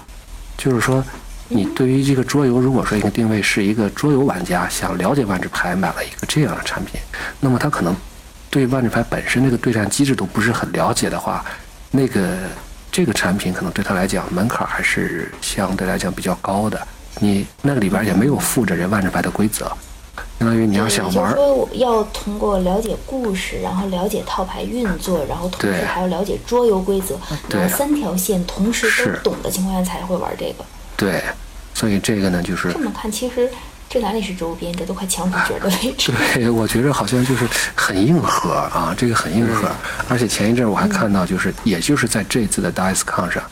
[0.58, 1.04] 就是说。
[1.50, 7.00] 你对于这个桌游，如果说一个定位是一个桌游玩家，想了解万智牌，买了一个这样的产品，
[7.40, 7.96] 那么他可能
[8.50, 11.46] 对万智牌本身这个对战机制都不是很了解的话，
[11.92, 12.38] 那个
[12.92, 16.88] 这个产品可能对他来讲门槛还是相对来讲比较高的。
[17.20, 19.66] 你那个里边也没有附着这万智牌的规则，
[20.40, 30.66] 相当于你要想玩，说要通过了解故事，然后了解套牌运作，然后同时还要了解桌游规则，对然后三条线同时是都懂的情况下才会玩这个。
[30.98, 31.24] 对，
[31.74, 33.50] 所以这个呢就是这么看，其实
[33.90, 36.12] 这哪里是周边，这都快抢主角的位置。
[36.34, 39.70] 对， 我觉得好像就是很硬核啊，这个很硬核。
[40.10, 43.44] 而且前一阵我还看到，就是也就是在这次的 DiceCon 上，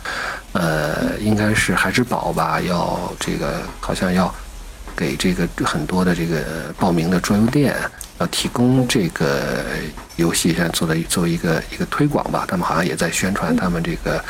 [0.53, 4.33] 呃，应该是孩之宝吧，要这个好像要
[4.95, 7.75] 给这个很多的这个报名的桌游店
[8.19, 9.53] 要提供这个
[10.17, 12.45] 游戏，现在做的作为一个一个推广吧。
[12.47, 14.23] 他们好像也在宣传他们这个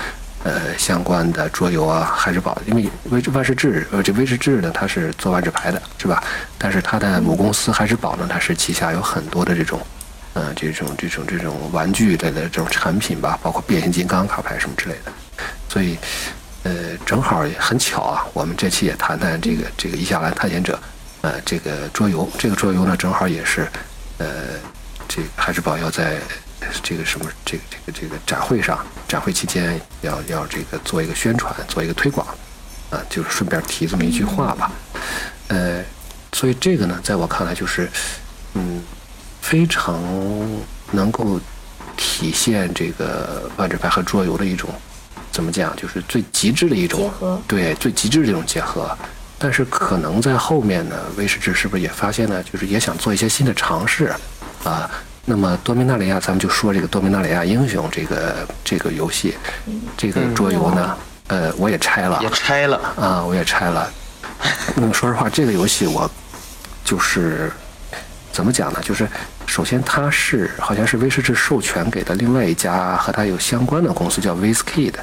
[0.43, 6.23] 呃相关的桌游啊，海之宝，因为威万世志呃这威士志呢，它是做万智牌的，是吧？
[6.57, 9.79] 但是它的母公司海之宝呢，它是旗下有很多的这种。
[10.33, 15.11] 呃，这种这种这种玩具类的这种产品吧，包括变形金刚卡牌什么之类的，
[15.71, 15.97] 所以，
[16.63, 18.25] 呃，正好也很巧啊。
[18.33, 20.77] 我们这期也谈谈这个这个伊夏兰探险者，
[21.21, 22.29] 呃，这个桌游。
[22.37, 23.65] 这个桌游呢，正好也是，
[24.17, 24.27] 呃，
[25.07, 26.17] 这个海之宝要在
[26.83, 32.27] 这个什么这个这个这个展会上，展会期间要要这个做一个宣传，做一个推广，
[32.89, 34.69] 啊，就是顺便提这么一句话吧。
[35.47, 35.81] 呃，
[36.33, 37.89] 所以这个呢，在我看来就是，
[38.55, 38.83] 嗯。
[39.41, 39.99] 非常
[40.91, 41.37] 能够
[41.97, 44.69] 体现这个万智牌和桌游的一种，
[45.31, 45.75] 怎么讲？
[45.75, 47.11] 就是最极致的一种，
[47.47, 48.95] 对，最极致的一种结合。
[49.39, 52.43] 但是可能在后面呢，威士忌是不是也发现呢？
[52.43, 54.13] 就是也想做一些新的尝试
[54.63, 54.89] 啊。
[55.25, 59.35] 那么多米纳里亚，咱们就说这个多米纳里亚英雄这个这个游戏，
[59.97, 63.89] 这个桌游呢，呃，我也拆了，也拆了啊，我也拆了。
[64.75, 66.09] 那么，说实话，这个游戏我
[66.83, 67.51] 就是。
[68.31, 68.79] 怎么讲呢？
[68.81, 69.07] 就是
[69.45, 74.93] 首先，它是好像是威士忌授权给的另外一家和它有相关的公司，叫 WizKid。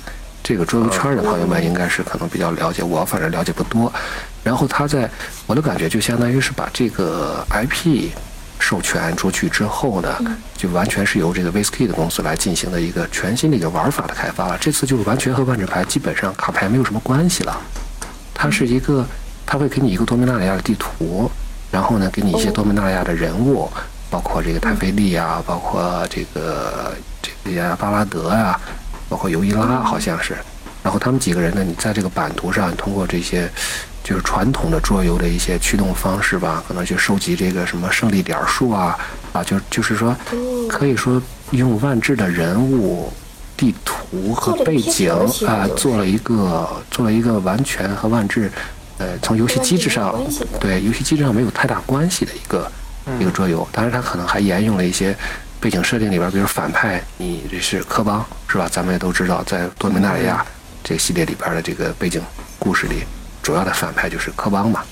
[0.43, 3.93] 这个桌游圈的朋友们应该是可能比较了解，我反正了解不多。
[4.43, 5.11] 然后它在
[5.47, 8.09] 我的感觉就相当于是把这个 IP
[8.59, 10.17] 授权出去之后呢，
[10.57, 14.57] 就完全是由这个 WizKid 公司来进行的一个全新的一个玩法的开发了。
[14.59, 17.61] 这次就是完全和万智牌基本上卡牌没有什么关系了。
[18.33, 19.05] 它是一个，
[19.45, 21.31] 它会给你一个多米纳里亚的地图。
[21.71, 23.71] 然后呢，给你一些多米纳亚的人物，
[24.11, 28.59] 包括这个泰菲利啊，包括这个这个巴拉德啊，
[29.09, 30.37] 包括尤伊拉，好像是。
[30.83, 33.51] 然后他们几个人呢，你在这个版图上通过这些
[34.03, 38.99] 就是传统的桌游的一些驱动方式吧，可能去收集这个什么胜利点数啊
[39.35, 40.17] 啊，就就是说，
[40.69, 43.13] 可以说用万智的人物、
[43.57, 45.13] 地图和背景
[45.47, 48.51] 啊，做了一个做了一个完全和万智。
[48.99, 50.21] 呃，从游戏机制上，
[50.59, 52.71] 对游戏机制上没有太大关系的一个
[53.21, 55.17] 一个桌游，当然它可能还沿用了一些
[55.61, 58.69] 背景设定里边，比如反派，你这是科邦是吧？
[58.69, 60.45] 咱们也都知道，在多米纳里亚
[60.83, 62.21] 这个系列里边的这个背景
[62.59, 63.05] 故事里，
[63.41, 64.83] 主要的反派就是科邦嘛，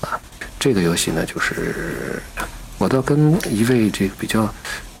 [0.00, 0.18] 啊，
[0.58, 2.22] 这个游戏呢，就是
[2.78, 4.48] 我倒跟一位这个比较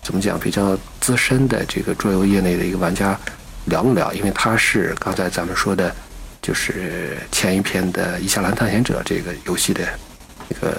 [0.02, 3.18] 怎么讲比较资深的这个桌游业内的一个玩家
[3.64, 5.94] 聊了聊，因为他是刚才咱们说的。
[6.42, 9.86] 就是前一篇的《伊夏兰探险者》这个游戏的
[10.48, 10.74] 那个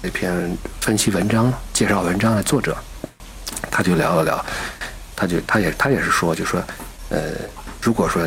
[0.00, 2.76] 那篇分析文章、介绍文章的作者，
[3.70, 4.44] 他就聊了聊，
[5.14, 6.62] 他就他也他也是说，就说，
[7.10, 7.32] 呃，
[7.80, 8.26] 如果说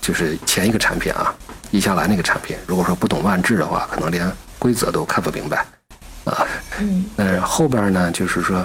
[0.00, 1.34] 就是前一个产品啊，
[1.70, 5.64] 伊夏兰那个产品，如果说不懂万智的话，可能连规则都看不明白
[6.24, 6.46] 啊。
[6.78, 7.04] 嗯。
[7.16, 8.64] 那，后边呢，就是说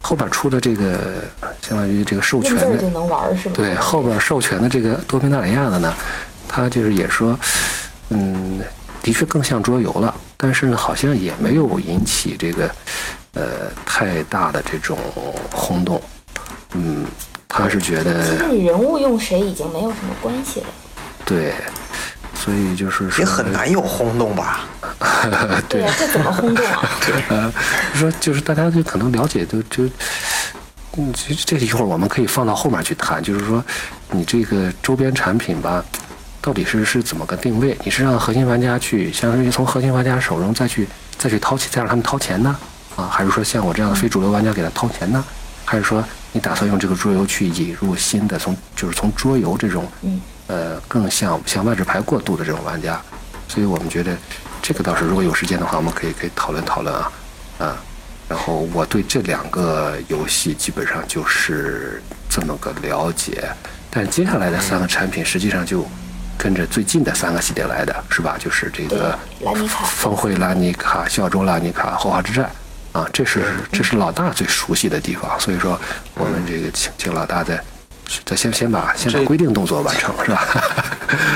[0.00, 1.22] 后边出的这个
[1.60, 3.54] 相当于这个授权的，就能玩是吧？
[3.54, 5.94] 对，后边授权的这个多米纳里亚的呢。
[6.48, 7.38] 他就是也说，
[8.08, 8.60] 嗯，
[9.02, 12.70] 的确更像桌游了，但是呢，好像也没有引起这个
[13.34, 13.42] 呃
[13.84, 14.98] 太大的这种
[15.52, 16.02] 轰动。
[16.74, 17.06] 嗯，
[17.48, 20.66] 他是觉得其实人物用谁已经没有什么关系了。
[21.24, 21.54] 对，
[22.34, 24.66] 所以就是说也很难有轰动吧？
[25.68, 26.88] 对呀，这怎么轰动啊？
[27.28, 27.52] 呃，
[27.94, 29.84] 说就是大家就可能了解就就，
[30.96, 33.64] 嗯，其实这一会儿我们可以放到后面去谈，就是说
[34.10, 35.84] 你这个周边产品吧。
[36.48, 37.76] 到底是是怎么个定位？
[37.84, 42.58] 你是让核心玩家去，相当于从核心玩家手中再去再去掏钱，再让他们掏钱呢？
[42.96, 45.22] 啊，还是说像我这样的非主流玩家给他掏钱呢？
[45.66, 49.86] 还是说你打算用这个桌游去引入新的，从就是从桌游这种，
[50.46, 52.98] 呃，更像像万智牌过渡的这种玩家？
[53.46, 54.16] 所以我们觉得
[54.62, 57.12] 这个倒是如果有时间的话，我们可以可以讨论讨论啊，
[57.58, 57.76] 啊，
[58.26, 63.46] 然后我对这两个游戏基本上就是这么个了解，
[63.90, 65.86] 但接下来的三个产品实际上就。
[66.38, 68.36] 跟着最近的三个系列来的是吧？
[68.38, 72.48] 就是这个拉尼卡峰会、拉尼卡、孝州拉尼卡、后花之战
[72.92, 75.38] 啊，这是这是老大最熟悉的地方。
[75.40, 75.78] 所以说，
[76.14, 77.60] 我们这个请请老大再
[78.24, 80.46] 再先先把先把规定动作完成，是吧？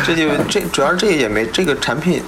[0.06, 2.22] 这就 这主要这也没这个产品，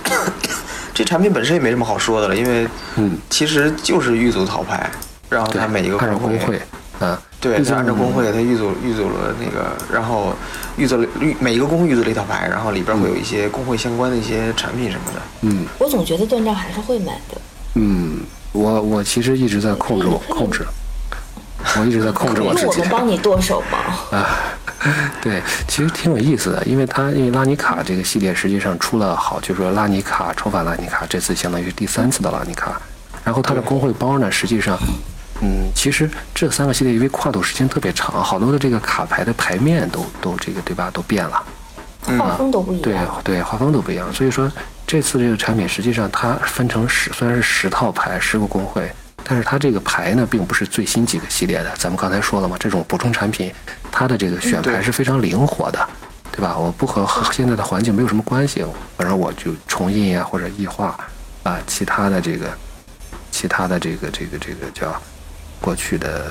[0.93, 4.91] 这产品本身也没什么好说的了，因为嗯，其实就是狱卒套牌，
[5.31, 6.61] 然后它每一个工会。
[7.01, 10.35] 嗯，对，他按照工会，他预组预组了那个，然后
[10.79, 15.21] 预组了预每一个工会预组了一套牌，然后里边会有一些工会相关的一些产品什么的。
[15.43, 17.37] 嗯，我总觉得断账还是会买的。
[17.75, 18.21] 嗯，
[18.53, 20.67] 我我其实一直在控制 控制。
[21.79, 22.67] 我一直在控制我自己。
[22.67, 23.79] 用我们帮你剁手吗？
[24.19, 24.37] 啊，
[25.23, 32.81] 对，其实挺有意思的，因为它因为拉尼卡这个系列实际上出了好，就是说拉尼卡、重返拉尼卡，这次相当于是第三次的拉尼卡。
[33.25, 34.89] 然后它的工会包呢，实际上，嗯，
[35.75, 41.43] 其实这三个系列因为跨度时间特别长，好多的这个卡牌的牌面都都这个对吧，都变了。
[42.19, 42.83] 画风都不一样。
[42.83, 44.13] 对对，画风都不一样。
[44.13, 44.51] 所以说
[44.87, 48.91] 这次这个产品实际上它分成十，虽然是十套牌，十个工会。
[49.27, 51.73] 但是它这个牌呢，并不是最新几个系列的。
[51.79, 53.51] 咱们刚才说了嘛，这种补充产品，
[53.91, 55.89] 它的这个选牌是非常灵活的，
[56.31, 56.55] 对吧？
[56.59, 58.63] 我不和和现在的环境没有什么关系，
[58.99, 60.95] 反正我就重印啊，或者异化
[61.43, 62.53] 啊，其他的这个，
[63.31, 64.95] 其他的这个这个这个叫。
[65.65, 66.27] 过去的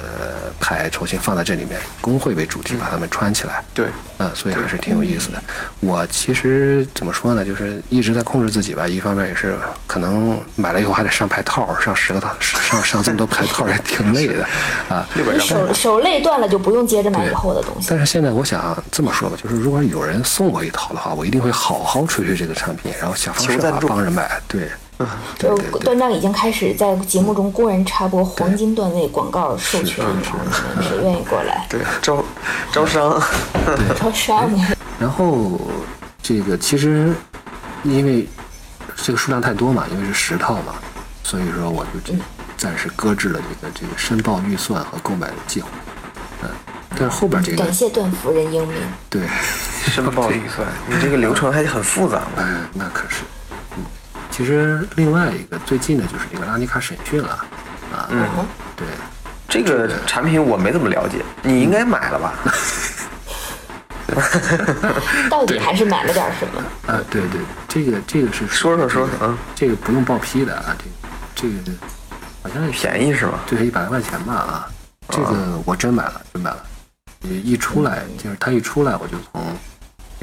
[0.60, 3.64] 牌重新放在这里面，工会为主题把它们穿起来。
[3.74, 3.88] 对，
[4.20, 5.42] 嗯，所以还是挺有意思的。
[5.80, 8.88] 我其实怎么说呢，就是一直在控制自己吧。
[8.88, 9.56] 一方面也是
[9.88, 14.46] 可能买了以后还得上牌套，上十个套，上上这么多牌套也挺累的
[14.88, 15.04] 啊。
[15.40, 17.88] 手手累断了就不用接着买以后的东西。
[17.90, 24.40] 但是现在我想这么说吧，就是如果有人送我一套的话，我一定会好好吹吹这个产品，然后想方设法帮人买。
[24.48, 24.70] 对。
[25.38, 30.06] 就段章已经开始在节目中公然插播黄金段位广告授权，
[30.82, 31.66] 谁愿意过来？
[31.70, 32.24] 对，招
[32.72, 33.22] 招商，
[34.00, 34.50] 招商。
[35.00, 35.60] 然后
[36.22, 37.14] 这个其实
[37.84, 38.26] 因为
[38.96, 40.76] 这个数量太多嘛，因为是十套嘛，
[41.24, 42.14] 所以说我就
[42.56, 45.68] 暂时搁置了这个这个申报预算和购买的计划。
[46.44, 46.50] 嗯，
[46.92, 48.78] 但是后边这个感谢段夫人英明。
[49.10, 49.24] 对，
[49.88, 52.28] 申报预算，你这个流程还很复杂嘛。
[52.38, 53.24] 哎，那可是。
[54.36, 57.30] 其实另外一个最近的就是这个拉尼卡审讯了，
[57.94, 58.28] 啊，嗯，
[58.76, 58.88] 对，
[59.48, 62.34] 这个产品我没怎么了解，你应该买了吧？
[65.30, 66.60] 到底还是买了点什么？
[66.92, 70.76] 啊，对对，这个这个是说说说说，啊，这个不用报批的啊，
[71.36, 71.78] 这个这个
[72.42, 73.40] 好像便宜是吧？
[73.46, 74.68] 就是一百来块钱吧啊，
[75.10, 76.66] 这个我真买了，真买了，
[77.22, 79.56] 一出来就是它一出来我就从。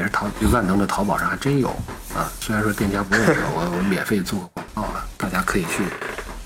[0.01, 1.69] 也是淘万能的淘宝上还真有
[2.17, 5.85] 啊，虽然说店家不认识我，我免费做个广告了，大家可以去。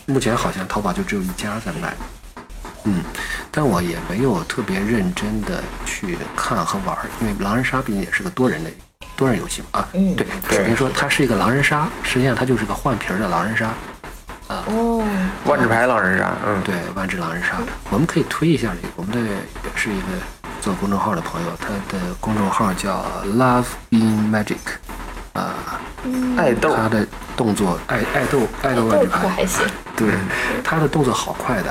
[0.07, 1.95] 目前好像淘宝就只有一家在卖，
[2.83, 3.01] 嗯，
[3.53, 8.69] 但我也没有特别认真的去看和玩，因为狼人杀毕竟也是个多人的
[9.15, 13.67] 多人游戏嘛啊，嗯，对，首先说它是一个狼人杀，实际上它就是个换皮儿的狼人杀，
[14.49, 15.07] 啊，哦，
[15.45, 17.59] 万智牌狼人杀，嗯，对，万智狼人杀，
[17.91, 20.07] 我们可以推一下这个，我们的也是一个。
[20.65, 23.05] 做公众号的朋友，他的公众号叫
[23.37, 24.57] Love in Magic，
[25.35, 25.79] 啊，
[26.39, 30.09] 爱豆，他的动作爱爱豆爱豆万智牌还行，对，
[30.65, 31.71] 他的动作好快的，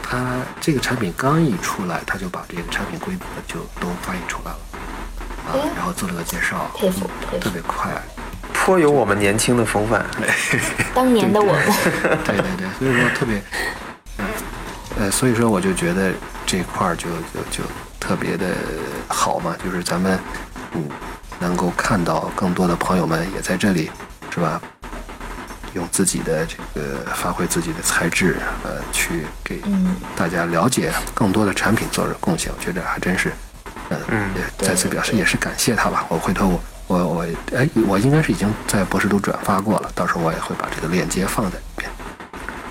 [0.00, 4.58] 他这个产品刚一出来，他就把这个产品规则就都翻译出来了，
[5.48, 7.90] 啊，然后做了个介绍，佩服，特别快，
[8.52, 10.06] 颇有我们年轻的风范，
[10.94, 11.52] 当年的我。
[11.52, 11.62] 们，
[12.24, 12.68] 对对。
[12.78, 13.42] 对，所以说特别，
[14.96, 16.12] 呃，所以说我就觉得
[16.46, 17.64] 这块儿就就就。
[18.06, 18.54] 特别的
[19.08, 20.16] 好嘛，就是咱们
[20.74, 20.88] 嗯
[21.40, 23.90] 能够看到更多的朋友们也在这里，
[24.32, 24.60] 是吧？
[25.74, 29.60] 用自己的这个发挥自己的才智，呃，去给
[30.14, 33.32] 大家了解更多的产品做着贡献，我觉得还真是，
[33.90, 36.06] 嗯，也再次表示也是感谢他吧。
[36.08, 36.46] 我回头
[36.86, 41.90] 我我我哎，我应该是已经在博士都转发过了，到时候我也会把这个链接放在里边。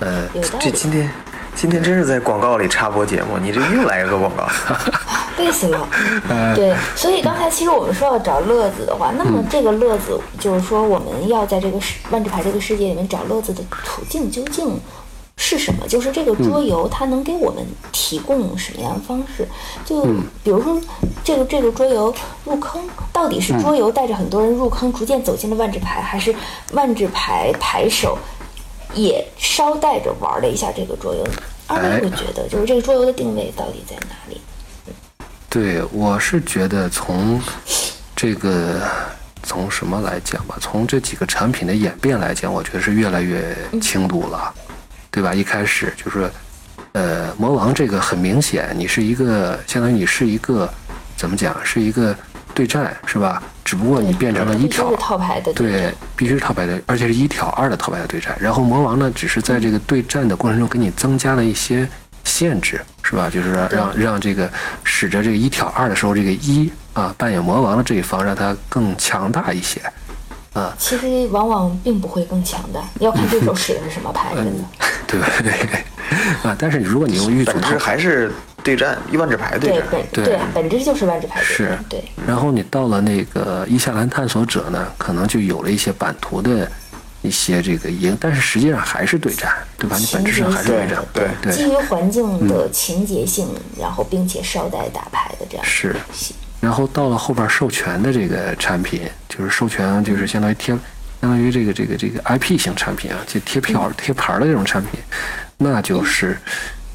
[0.00, 0.26] 呃，
[0.58, 1.10] 这今天。
[1.58, 4.46] 今天真是在广告里插播节目，你这又来一个广告，
[5.38, 5.88] 累死了。
[6.54, 14.78] 对，所以刚才其实我们说要找乐子的话，那么这个乐子就是说我们要在这个世万智牌这个世界里面找乐子的途径究竟
[15.36, 15.86] 是什么？
[15.86, 19.46] 就是这个桌游它能给我们提供什么样的方式？
[19.84, 20.04] 就
[20.42, 20.80] 比如说
[21.22, 26.34] 这个这个桌游入坑，到底是桌游带着很多人入坑，逐渐走进了万智牌，还是
[26.72, 28.18] 万智牌牌手？
[28.94, 31.22] 也捎带着玩了一下这个桌游，
[31.66, 34.40] 二位会觉得，就是这个桌游的定位到底在哪里？
[35.48, 37.40] 对，我是觉得从
[38.14, 38.80] 这个
[39.42, 44.52] 从什么来讲吧，从这几个产品的演变来讲，我觉得是越来越轻度了，
[45.10, 45.32] 对吧？
[45.32, 46.30] 一开始就是，
[46.92, 50.68] 呃，魔王这个很明显，你是一个相当于你是一个
[51.16, 52.14] 怎么讲，是一个
[52.52, 53.42] 对战，是吧？
[53.64, 58.36] 只不过你变成了一条套牌的对，必须是套牌的，而且是一挑二的套牌的对战。
[58.40, 61.88] 然后魔王呢，只是在这个对战的过程中给你增加了一些
[62.26, 63.30] 限制，是吧？
[63.30, 64.50] 就是让让这个
[64.84, 69.80] 使着这个一挑二的时候，这个一啊扮演魔王的这一方让他更强大一些
[70.52, 70.74] 啊。
[70.78, 74.64] 其实往往并不会更强大，要看对手使的是什么牌，真的。
[75.06, 75.20] 对
[76.42, 78.30] 啊，但是如果你用玉组套，还是。
[78.64, 82.02] 对战一万纸牌对战，对本质就是万纸牌是，对。
[82.26, 86.68] 然后你到了那个伊夏兰探索者呢，可能就有了一些版图的
[87.26, 89.96] 一些这个赢，但是实际上还是对战，对吧？
[89.98, 93.48] 你本质上还是对战，对对基于环境的情节性，
[93.78, 95.94] 然后并且捎带打牌的这样是。
[96.60, 100.68] 然后到了后边授权的这个产品，就是授权，就是相当于贴，
[101.20, 105.00] 相当于这个这个这个 IP 型产品啊，就贴票、贴牌的这种产品，
[105.58, 106.38] 那就是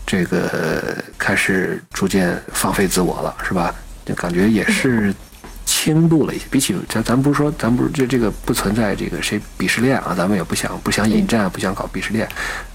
[0.05, 3.73] 这个开始逐渐放飞自我了，是吧？
[4.03, 5.13] 就感觉也是
[5.83, 6.45] 轻度了一些。
[6.51, 12.27] 比起咱咱不是说咱不是这这个不存在这个谁鄙视链啊，咱们也不想不想引战，不想搞鄙视链，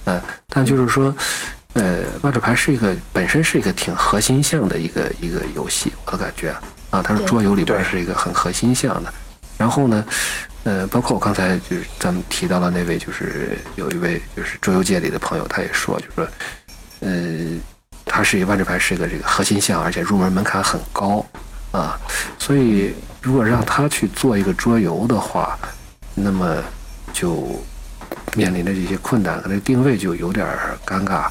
[0.05, 1.15] 嗯、但就是说。
[1.79, 9.13] 呃，万智牌是一个本身是一个挺核心向的一个一个游戏，我的感觉啊，啊，它是桌游里边是一个很核心向的。
[9.59, 10.03] 然后呢，
[10.65, 16.29] 呃，包括我刚才就是咱们提到的那位，就是有一位就是桌游界里的朋友，他也说，就是说，
[17.01, 17.61] 呃，
[18.07, 21.23] 它是一个万智牌是一个这个核心项，而且入门门槛很高
[21.77, 22.01] 啊，
[22.39, 25.59] 所以如果让他去做一个桌游的话，
[26.15, 26.57] 那么
[27.13, 27.63] 就
[28.35, 30.47] 面临的这些困难，可能定位就有点
[30.87, 31.27] 尴尬。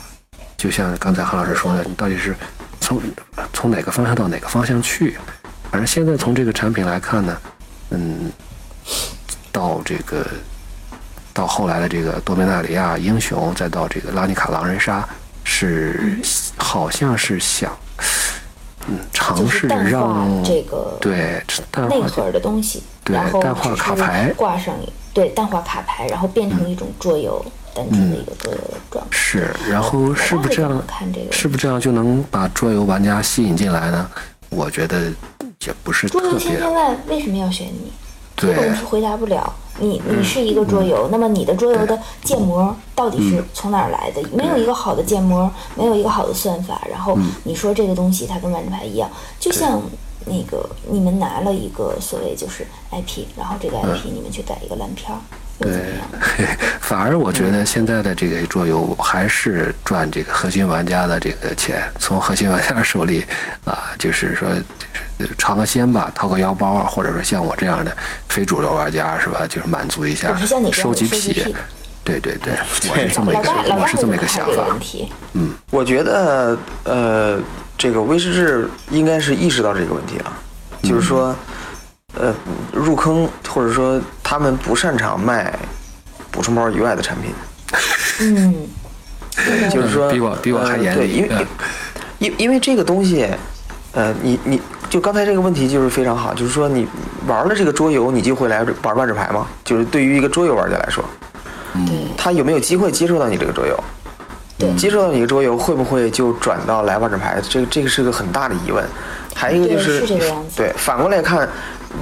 [0.55, 2.35] 就像刚才韩老师说的，你到底是
[2.79, 3.01] 从
[3.53, 5.17] 从哪个方向到哪个方向去？
[5.71, 7.37] 反正现在从这个产品来看呢，
[7.89, 8.31] 嗯，
[9.51, 10.25] 到这个
[11.33, 15.07] 到后来的这个多米纳里亚英雄，再到这个拉尼卡狼人杀，
[15.43, 16.19] 是
[16.57, 17.75] 好像是想
[18.87, 24.75] 嗯尝试让这个对淡内核的东西，对然后淡化卡牌挂上
[25.13, 29.09] 对淡化卡牌，然后变成一种桌游、单纯的一个桌游的状态。
[29.11, 31.31] 是，然后是不是这样看这个？
[31.31, 34.09] 是不是这样就能把桌游玩家吸引进来呢？
[34.49, 35.11] 我觉得
[35.65, 37.91] 也不是特桌游千别千万为什么要选你？
[38.37, 39.53] 这对个问题回答不了。
[39.79, 44.21] 你你是一个桌游，那么你的桌游的建模到底是从哪儿来的？
[44.31, 46.81] 没有一个好的建模，没有一个好的算法。
[46.89, 49.09] 然后你说这个东西它跟万智牌一样，
[49.39, 49.81] 就像
[50.25, 55.19] 那个你们拿了一个所谓就是 IP，然后这个 IP 你们去改一个烂片儿，
[55.59, 56.57] 又怎么样？
[56.81, 63.25] 反而我觉得现在的这个桌游还是赚这个核心玩家的这个钱，从核心玩家手里
[63.65, 64.49] 啊，就是说
[65.17, 67.95] 就是尝个鲜吧，掏个腰包啊，或者说像我这样的
[68.29, 70.35] 非主流玩家是吧，就是满足一下
[70.71, 71.55] 收集癖
[72.03, 72.53] 对对对，
[72.91, 74.79] 我是这么一个我是这么一个想法会怎么看这个问。
[74.79, 75.11] 题？
[75.71, 77.39] 我觉得呃，
[77.75, 80.31] 这个威士忌应该是意识到这个问题了，
[80.83, 81.35] 就是说，
[82.17, 82.33] 呃，
[82.73, 85.53] 入坑或者说他们不擅长卖
[86.31, 87.33] 补充包以外的产品，
[88.21, 91.45] 嗯，就是说比我比我还呃对，严厉因为嗯
[92.19, 93.27] 因因为这个东西，
[93.91, 96.87] 呃，你你就刚才这个问题就是非常好，就是说你
[97.27, 99.47] 玩了这个桌游，你就会来玩万智牌吗？
[99.63, 101.03] 就是对于一个桌游玩家来说，
[101.73, 103.77] 嗯他有没有机会接触到你这个桌游？
[104.57, 107.41] 对接触到你的桌游，会不会就转到来万智牌？
[107.49, 108.81] 这个这个是个很大的疑问。
[109.33, 111.45] 还有一个就对是这个样子对，反过来看，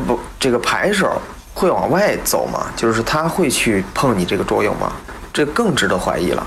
[0.08, 1.22] 不，这个牌手
[1.54, 2.68] 会往外走吗？
[2.76, 4.92] 就是他会去碰你这个桌游吗？
[5.32, 6.46] 这更值得怀疑了。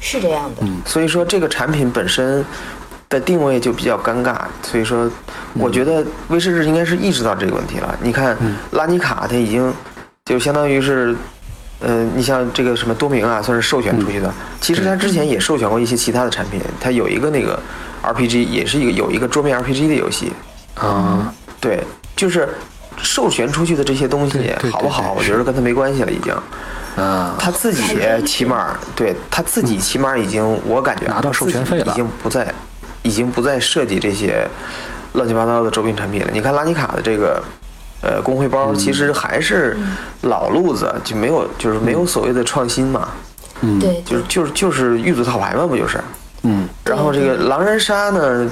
[0.00, 0.66] 是这样的。
[0.84, 2.44] 所以说这个产品本身
[3.08, 4.36] 的定位就比较尴尬。
[4.62, 5.10] 所以说，
[5.54, 7.98] 我觉得威士忌应该是意识到这个问题了。
[8.02, 8.36] 你看
[8.72, 9.72] 拉尼卡，它已经
[10.24, 11.16] 就相当于是。
[11.82, 14.30] 呃，你像这个什么多明啊，算是授权出去的。
[14.60, 17.58] 其实他之前也授权过一些其他的产品，他有一个那个
[18.02, 20.30] RPG，也是一个有一个桌面 RPG 的游戏。
[20.74, 21.82] 啊，对，
[22.14, 22.46] 就是
[23.02, 26.34] 授权出去的这些东西好不好，我觉得跟他没关系了，已经。
[26.96, 27.82] 啊，他自己
[28.26, 31.92] 起码对他自己起码已经，我感觉啊拿到授权费了。
[31.92, 32.52] 已经不再，
[33.02, 34.46] 已经不再设计这些
[35.12, 36.28] 乱七八糟的周边产品了。
[36.32, 37.40] 你看拉尼卡的这个
[38.02, 39.76] 呃工会包，其实还是
[40.22, 43.08] 老路子，就没有就是没有所谓的创新嘛，
[43.60, 43.78] 嗯。
[43.78, 45.98] 对，就是就是就是玉组套牌嘛，不就是？
[46.42, 48.50] 嗯，然后这个狼人杀呢，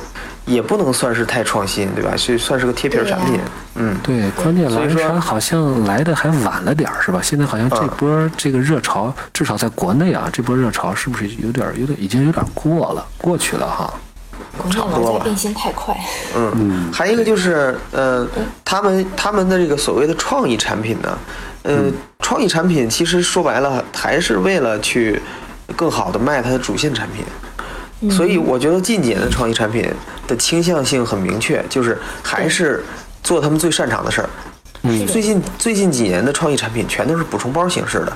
[0.48, 2.16] 也不能算是太创新，对吧？
[2.16, 3.38] 所以算是个贴皮儿产品。
[3.74, 7.20] 嗯，对，关键狼人所以说杀好像来的还晚了点儿，是吧？
[7.22, 13.92] 现在好像这嗯波这个热潮，至少在国内啊，这波热潮是不是有点儿有点已经有点儿过了，过去了哈？
[14.56, 15.94] 国内差不多吧玩家变现太快。
[16.34, 18.26] 嗯，还有一个就是，呃，
[18.64, 21.18] 他们他们的这个所谓的创意产品呢，
[21.62, 25.20] 呃，创意产品其实说白了还是为了去
[25.76, 27.24] 更好的卖它的主线产品，
[28.10, 29.88] 所以我觉得近几年的创意产品
[30.26, 32.84] 的倾向性很明确，就是还是
[33.22, 34.30] 做他们最擅长的事儿。
[34.82, 35.06] 嗯。
[35.06, 38.12] 最近最近几年的创意产品全都是补充包形式的，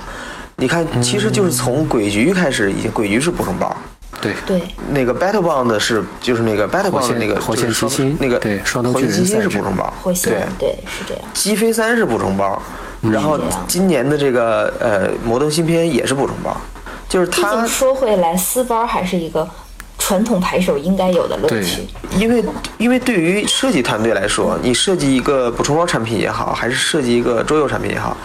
[0.56, 3.76] 你看，其实就是从鬼局开始，已经鬼局是补充包。
[4.20, 11.24] 对，对，那个 Battle Bond 是就是那个 Battle Bond 线那个火线七星那个对双头巨人火线是补充包，火线对，对是这样。
[11.34, 12.62] 击飞三是补充包，
[13.00, 16.56] 然后今年的这个呃摩登新片也是补充包，
[17.08, 19.48] 就是毕它说回来，撕包还是一个
[20.04, 21.86] 传统牌手应该有的乐对趣。
[22.16, 22.44] 因为
[22.76, 28.16] 因为对于设计团队来说，你设计一个补充包产品也好，还是设计一个桌游产品也好，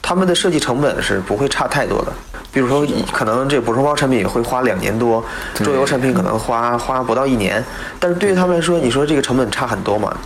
[0.00, 2.12] 他们的设计成本是不会差太多的。
[2.52, 5.22] 比如说，可能这补充包产品会花两年多，
[5.54, 7.62] 桌游产品可能花花不到一年，
[7.98, 10.16] 但是对于他们来说，你说这个成本差很多嘛？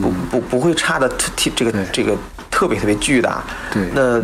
[0.00, 2.16] 不不不会差的特这个这个
[2.48, 3.42] 特别特别巨大。
[3.72, 3.82] 对。
[3.92, 4.22] 那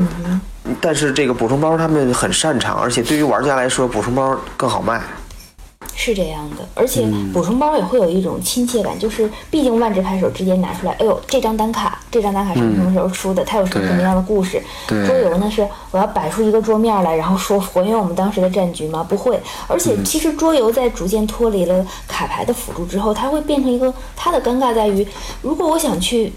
[0.80, 5.02] 但是这个补充包他们很擅长，而且对于玩家来说，补充包更好卖。
[5.96, 13.44] 是这样的，而且补充包也会有一种亲切感，就是毕竟万智牌手直接拿出来，哎呦，这张单卡，这张单卡是什么时候出的？
[13.44, 14.60] 它有什么什么样的故事？
[14.88, 15.50] 桌游呢？
[15.50, 19.06] 是我要摆出一个桌面来，然后说还原我们当时的战局吗？
[19.08, 19.40] 不会。
[19.68, 25.06] 而且其实桌游在逐渐脱离了卡牌的辅助之后，它会变成一个它的尴尬在于，
[25.42, 26.32] 如果我想去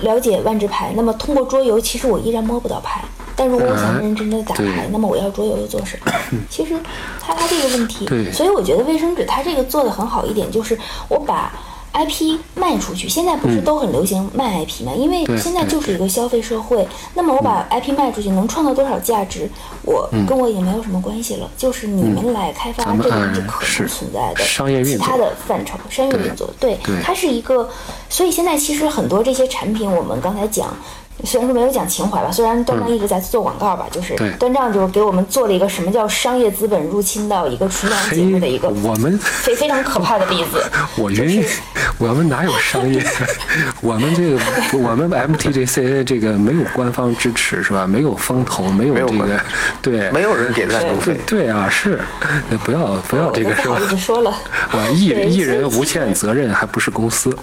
[0.00, 3.04] 了解万智牌，那么通过桌游，其实我依然摸不到牌。
[3.36, 6.12] 但如果我想认认真真的打牌，那么我要桌游又做什么？
[6.50, 6.74] 其实，
[7.20, 10.78] 他他这个问题，所以我觉得卫生纸它这个做的很好一点，就是
[11.08, 11.52] 我把
[11.94, 13.06] IP 卖出去。
[13.06, 14.92] 现在不是都很流行卖 IP 吗？
[14.96, 16.88] 因为现在就是一个消费社会。
[17.14, 19.46] 那么我把 IP 卖出去，能创造多少价值，
[19.82, 21.50] 我跟我已经没有什么关系了。
[21.56, 26.48] 就是你们来开发这个是可能存在的商业其他的范畴，商业运作。
[26.58, 27.68] 对，它是一个。
[28.08, 30.74] 所以现在其实很多这些产品，我们刚才讲。
[31.24, 40.64] 虽然说没有讲情怀吧，虽然端章一直在做广告吧，就是端章就是给我们做了一个什么叫商业资本入侵到一个纯良节目的一个我们非非常可怕的例子。
[40.98, 41.44] 我晕，
[41.98, 43.00] 我们哪有商业？
[43.80, 44.40] 我们这个
[44.78, 47.86] 我们 MTGCA 这个没有官方支持是吧？
[47.86, 49.40] 没有风投，没有这个
[49.80, 51.16] 对，没有人给赞助费。
[51.24, 52.00] 对啊，是
[52.64, 53.78] 不要不要这个是吧？
[53.96, 54.34] 说了，
[54.72, 57.36] 我艺艺人无限责任，还不是公司。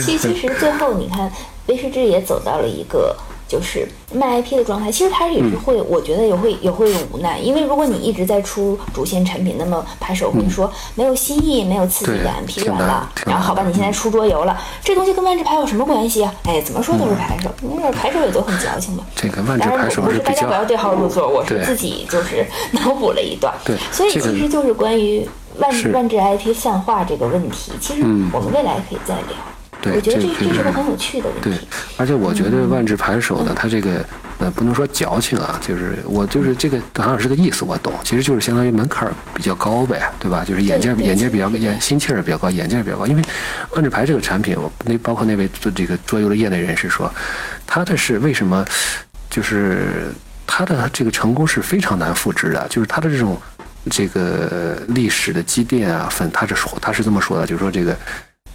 [0.00, 1.30] 其其实最后你看。
[1.66, 3.14] 威士忌也走到了一个
[3.48, 13.08] 就是卖 IP 的状态，其实它也是会，我觉得也会也会有无奈，因为如果你一直在出主线产品，那么牌手会说没有新意，没有刺激感，疲软了。
[13.24, 16.34] 然后好吧，你现在出桌游了，这东西跟万智牌有什么关系啊？
[16.42, 19.04] 哎，怎么说都是牌手，那个牌手也都很矫情嘛。
[19.14, 23.54] 这个万智牌手是大家不要对号入座，我是自己就是脑补了一段。
[23.64, 25.24] 对，所以其实就是关于
[25.58, 28.02] 万万智 IP 泛化这个问题，其实
[28.32, 29.36] 我们未来可以再聊。
[29.92, 31.50] 对，这这是个很有趣的问题。
[31.50, 31.58] 对，
[31.96, 34.04] 而且我觉得万智牌手呢，他这个
[34.38, 40.44] 呃，不能说矫情啊，就是我就是这个好像是个意思，我懂，其实就是相当于门槛比较高呗，对吧？
[40.44, 43.06] 就是眼界眼界比较眼心气儿比较高，眼界比较高。
[43.06, 43.22] 因为
[43.72, 47.12] 万智牌这个产品，我那包括那位做这个桌游的业内人士说，
[47.66, 48.64] 他的是为什么？
[49.28, 50.12] 就是
[50.46, 53.38] 他的这个成功是非常难复制的，就是他的这种
[53.90, 57.96] 这个历史的积淀啊，粉，他是说他是这么说的，就是说这个。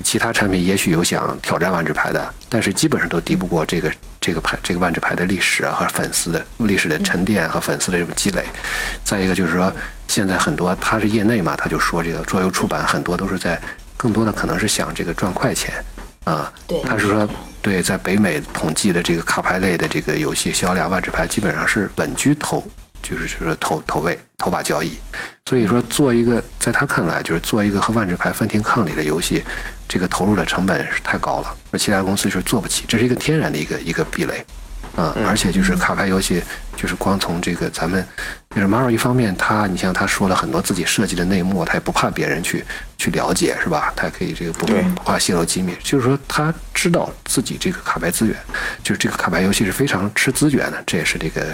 [0.02, 8.43] 其他产品也许有想挑战万智牌的，但是基本上都敌不过这个这个牌这个万智牌的历史啊和粉丝的历史的沉淀和粉丝的这种积累。
[9.04, 9.72] 再一个就是说，
[10.08, 13.60] 现在很多他是业内嘛，他就说这个桌游出版很多都是在
[13.97, 15.74] 更多的可能是想这个赚快钱
[16.24, 16.52] 啊。
[16.68, 17.28] 对，他是说
[17.62, 22.64] 对，在北美统计的这个卡牌类的这个游戏销量，万智牌基本上是稳居头。
[23.02, 24.97] 就是就是投投位头把交易，
[25.45, 29.43] 所以说做一个在他看来就是做一个和万智牌分庭抗礼的游戏，
[29.88, 34.45] 这个投入的成本是太高了，而其他公司是做不起，这是一个天然的一个一个壁垒，
[34.95, 36.41] 啊，而且就是卡牌游戏，
[36.76, 38.06] 就是光从这个咱们
[38.56, 42.64] 就是 Maro 一方面，他你像他说了很多自己设计的内幕，他也不怕别人去
[42.97, 43.91] 去了解，是吧？
[43.95, 48.36] 他可以这个不不怕泄露机密，就是说他知道自己这个卡牌资源，
[48.84, 51.45] 就是这个卡牌游戏是非常吃资源的，这也是这个。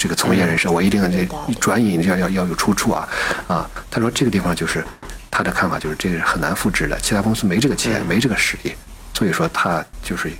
[0.00, 1.28] 这个从业人士，我一定这
[1.60, 3.06] 转引要要要有出处啊
[3.46, 3.68] 啊！
[3.90, 4.82] 他说这个地方就是
[5.30, 8.72] 他的看法，就是这个是很难复制的，其他公司没这个钱，没这个实力，
[9.12, 10.32] 所以说他就是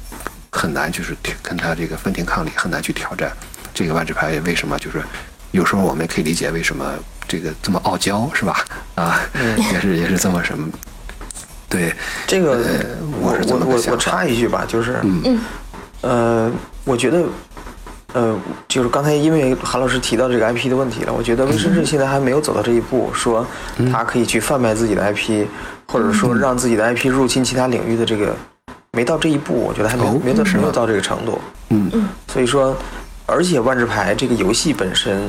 [0.50, 3.30] 很难，就是跟他这个分庭抗礼，很难去挑战
[3.74, 4.40] 这个万智牌。
[4.46, 4.78] 为什么？
[4.78, 5.02] 就是
[5.50, 6.94] 有时候我们可以理解为什么
[7.28, 8.64] 这个这么傲娇，是吧？
[8.94, 9.20] 啊，
[9.74, 10.66] 也是也是这么什么？
[11.68, 11.94] 对，
[12.26, 12.52] 这个
[13.20, 15.38] 我我我我插一句吧，就是嗯
[16.00, 16.50] 呃，
[16.84, 17.26] 我觉得。
[18.12, 18.36] 呃，
[18.68, 23.46] 就是刚才因为韩老师提到这个 IP 的问题了，我觉得威生治现在还没有走到这一步，说
[23.92, 25.46] 他可以去贩卖自己的 IP，
[25.86, 28.34] 或者说让自己的 IP 入侵其他领域的这个，
[28.92, 31.40] 没到这一步，我觉得还没没到没有到这个程度。
[31.68, 32.08] 嗯嗯。
[32.28, 32.76] 所以说，
[33.26, 35.28] 而且万智牌这个游戏本身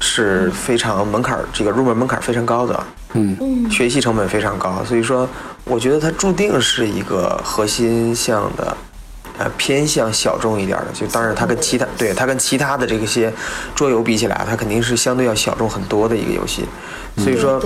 [0.00, 2.84] 是非常门槛，这个入门门槛非常高的。
[3.14, 3.70] 嗯嗯。
[3.70, 5.26] 学习成本非常高，所以说，
[5.64, 8.76] 我觉得它注定是一个核心向的。
[9.38, 13.32] 呃，偏向小众一点的，就当然它跟其他对它跟其他的这些
[13.74, 16.64] 桌游比起来，它肯定是相对要小众很多的一个游戏。
[17.16, 17.62] 所以说，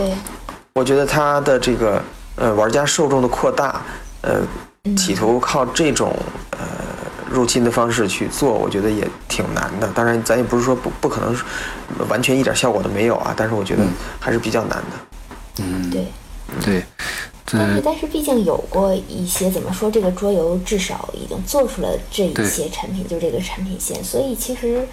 [0.75, 2.03] 我觉得它的这个
[2.37, 3.81] 呃玩家受众的扩大，
[4.20, 4.41] 呃，
[4.97, 6.14] 企图靠这种
[6.51, 6.59] 呃
[7.31, 9.89] 入侵的方式去做，我觉得也挺难的。
[9.95, 11.35] 当然，咱也不是说不不可能
[12.09, 13.83] 完全一点效果都没有啊，但是我觉得
[14.20, 15.64] 还是比较难的。
[15.64, 16.07] 嗯，对，
[16.62, 16.85] 对。
[17.51, 24.86] 但是但是毕竟有过一些怎么说，这个桌游至少已经做出了这一些产品，就这个产品线，所以其实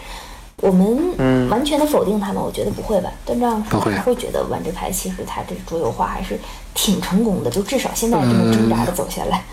[0.58, 3.10] 我们完全的否定他们，我觉得不会吧？
[3.26, 6.38] 断章不会还会觉得万智牌其实它这个桌游化还是
[6.74, 9.43] 挺成功的，就至少现在这么挣扎的走下来。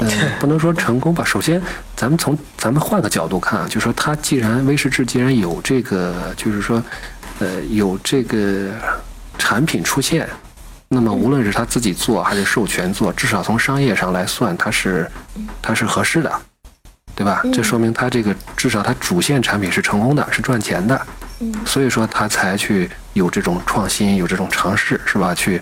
[0.00, 1.24] 嗯，不能说成功吧。
[1.24, 1.60] 首先，
[1.96, 6.80] 咱们从咱们换个角度看啊，就说它既然威士忌既然有这个，就是说，
[7.40, 8.70] 呃，有这个
[9.36, 10.28] 产品出现，
[10.88, 15.10] 那么无论是他自己做还是授权做，至少从商业上来算，它是
[15.60, 16.32] 它是合适的，
[17.14, 17.42] 对吧？
[17.52, 21.00] 这说明他这个至少他主线产品是成功的，是赚钱的。
[21.40, 25.34] 嗯，所以说他才去有这种创新，有这种尝试，是吧？
[25.34, 25.60] 去。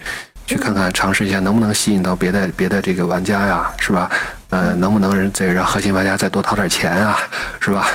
[0.49, 4.09] 去看看，尝试一下能不能吸引到别的别的这个玩家呀，是吧？
[4.57, 7.19] 呃，能不能这个让核心玩家再多掏点钱啊，
[7.61, 7.89] 是吧？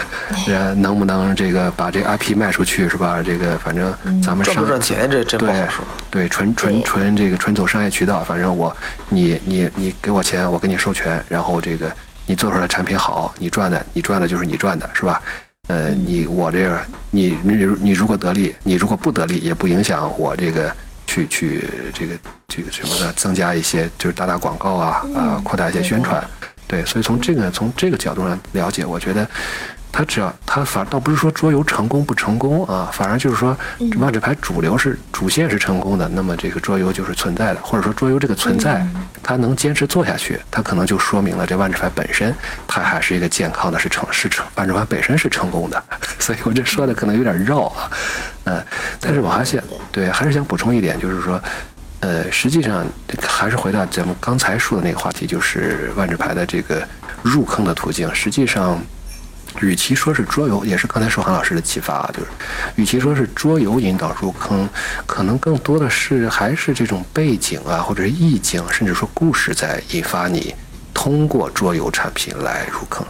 [0.47, 3.19] 呃，能不能这个把这个 IP 卖出去，是吧？
[3.25, 3.91] 这个反正
[4.21, 5.83] 咱们赚不赚钱这真不好说。
[6.11, 8.75] 对，纯纯纯这个纯走商业渠道，反正我
[9.09, 11.91] 你你你给我钱，我给你授权，然后这个
[12.27, 15.19] 你做出来产品好，你赚的你赚的就是你赚的，是吧？
[15.67, 20.71] 呃，你我这个你你你如果得利，你如果不得利，也不影响我这个。
[21.07, 22.15] 去去这个
[22.47, 26.23] 这个什么的，增加一些就是打打广告啊啊，扩大一些宣传，
[26.71, 29.27] 对，所以从这个从这个角度上了解，我觉得。
[29.93, 33.57] 他只要他反倒不是说桌游成功不成功啊，反而就是说
[33.99, 38.87] 万智牌主流是主线是成功的，那么这个桌游就是存在的，或者说桌游这个存在，
[39.21, 42.33] 它能坚持做下去，它可能就说明了这万智牌本身
[42.65, 45.83] 它还是一个健康的，是成是成万智牌本身是成功的。
[46.19, 47.91] 所以我这说的可能有点绕啊，
[48.45, 48.65] 嗯，
[49.01, 49.61] 但是我还想
[49.91, 51.37] 对还是想补充一点，就是说，
[52.01, 52.85] 呃，实际上
[53.25, 56.85] 还是回到咱们刚才说的那个话题，就是万智牌的这个
[57.23, 58.79] 入坑的途径，实际上。
[59.59, 62.27] 与其说是桌游，也是刚才受韩老师的启发啊，就是，
[62.77, 64.65] 与其说是桌游引导入坑，
[65.05, 70.55] 可能更多的是还是这种背景啊，或者是意境，甚至说故事在引发你
[70.93, 73.05] 通过桌游产品来入坑。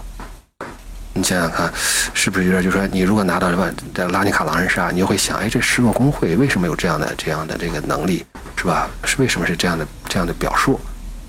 [1.13, 1.71] 你想想看，
[2.15, 2.63] 是不是有点？
[2.63, 8.25] 就是说，你如果拿到了万这拉尼卡狼人杀，你就会想，哎，这失落工会为什么有这样的这样的这个能力，
[8.61, 8.87] 是吧？
[9.03, 10.79] 是为什么是这样的这样的表述？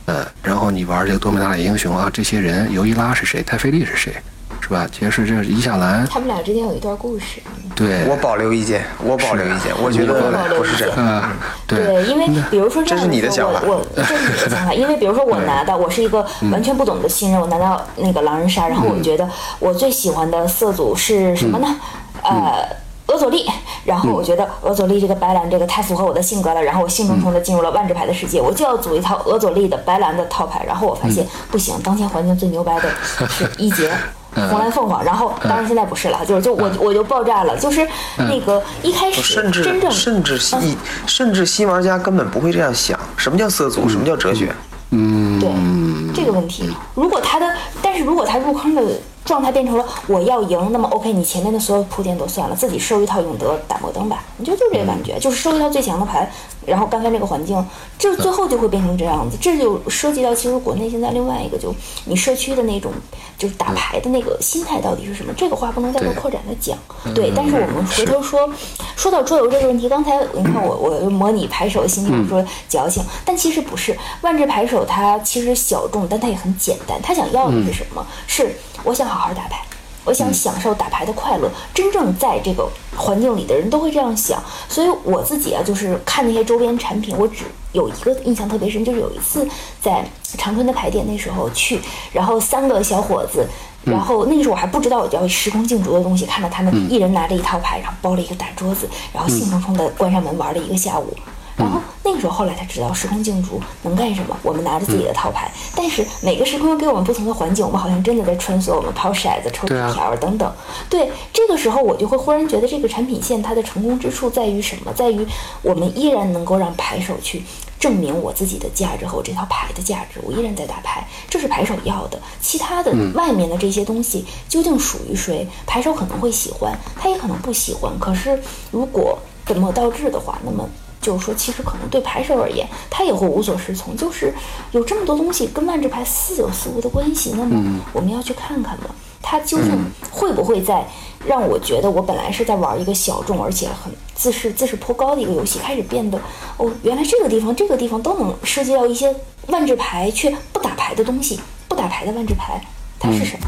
[0.04, 3.42] 呃，然后你玩这个多米纳里英雄啊，这些人尤伊拉是谁？
[3.42, 4.12] 泰菲利是谁？
[4.60, 4.86] 是吧？
[4.92, 7.40] 其实是这伊夏兰，他们俩之间有一段故事。
[7.74, 10.12] 对，我保留意见，我保留意见，我觉得
[10.58, 10.94] 不是这样。
[10.98, 11.22] 嗯，
[11.66, 14.74] 对，因为比如说这是你的想法，我这是你的想法。
[14.74, 19.26] 因为比如说我拿到，我是一个完全不懂的新人，我拿到那个狼人杀，然后我觉得
[19.58, 21.74] 我最喜欢的色组是什么呢？
[22.22, 22.68] 呃，
[23.12, 23.46] 俄佐利。
[23.84, 30.64] 然后我觉得俄佐利这个白蓝这个太符合我的性格了，然后我兴冲冲的进入了万智牌的世界，我就要组一套俄佐利的白蓝的套牌。
[30.66, 32.88] 然后我发现不行，当前环境最牛掰的
[33.28, 33.92] 是一杰。
[34.34, 37.86] 红蓝凤凰，然后当然现在不是了，就是就我我就爆炸了，就是
[38.16, 40.74] 那个一开始甚至真正甚至新
[41.06, 44.50] 甚至新玩家根本不会这样想，什么叫色组，什么叫哲学？
[44.88, 47.46] 嗯，对这个问题，如果他的，
[47.82, 48.82] 但是如果他入坑的
[49.24, 56.30] 状态变成了我要赢，那么 OK，你前面的所有铺垫都算了，自己收一套永德打摩登吧，你就就这个感觉，就是收一套最强的牌。
[56.64, 57.64] 然后刚刚这个环境，
[57.98, 62.92] 这最后就会变成这样子，这就涉及到其实国内现在另外一个，就你社区的那种，
[63.36, 65.32] 就是打牌的那个心态到底是什么？
[65.36, 66.78] 这个话不能再做扩展的讲。
[67.16, 68.48] 对，但是我们回头说，
[68.94, 78.06] 说到桌游这个问题，刚才你看我我模拟牌手心情说矫情，但其实不是，万智牌手他其实小众，但他也很简单，他想要的是什么？
[78.28, 78.54] 是
[78.84, 79.62] 我想好好打牌。
[80.04, 89.46] 我想享受打牌的快乐，真正在这个环境里的人都会这样想，所以我自己啊，就是看那些周边产品，我只有一个印象特别深，就是有一次
[89.80, 90.04] 在
[90.36, 91.80] 长春的牌店那时候去，
[92.10, 93.46] 然后三个小伙子，
[93.84, 101.16] 然后那个时候我还不知道叫时空竞逐的东西，看到他们一人拿着一套牌，然后包了一个大桌子，然后兴冲冲的关上门玩了一个下午。
[101.54, 101.91] 然后那个
[102.22, 104.36] 时候，后来才知道时空竞逐能干什么。
[104.42, 108.74] 我们拿着自己的套牌，但是每个时空又给我们不同的环境，我们好像真的在穿梭。
[108.74, 110.50] 我们抛骰子、抽纸条等等。
[110.88, 114.92] 对，这个时候我就会忽然觉得，这个产品线它的成功之处在于什么？
[114.94, 115.26] 在于
[115.62, 117.42] 我们依然能够让牌手去
[117.80, 120.20] 证明我自己的价值和我这套牌的价值。
[120.22, 122.18] 我依然在打牌，这是牌手要的。
[122.40, 125.46] 其他的外面的这些东西究竟属于谁？
[125.66, 127.92] 牌手可能会喜欢，他也可能不喜欢。
[127.98, 130.68] 可是如果本末倒置的话，那么。
[131.02, 133.94] 就是说，其实可能对牌手而言，他也会无所适从。
[133.94, 134.32] 就是
[134.70, 137.60] 有这么多东西跟万智牌似有似无的关系，那么
[137.92, 138.86] 我们要去看看吧，
[139.20, 139.70] 它究竟
[140.10, 140.86] 会不会在
[141.26, 146.18] 让我觉得我本来是在玩一个小众而且很自视自视颇高的一个游戏，开始变得
[146.56, 149.14] 哦，原来这个地方这个地方都能涉及到一些
[149.48, 152.64] 万智牌却不打牌的东西，不打牌的万智牌，
[153.00, 153.46] 它是什么？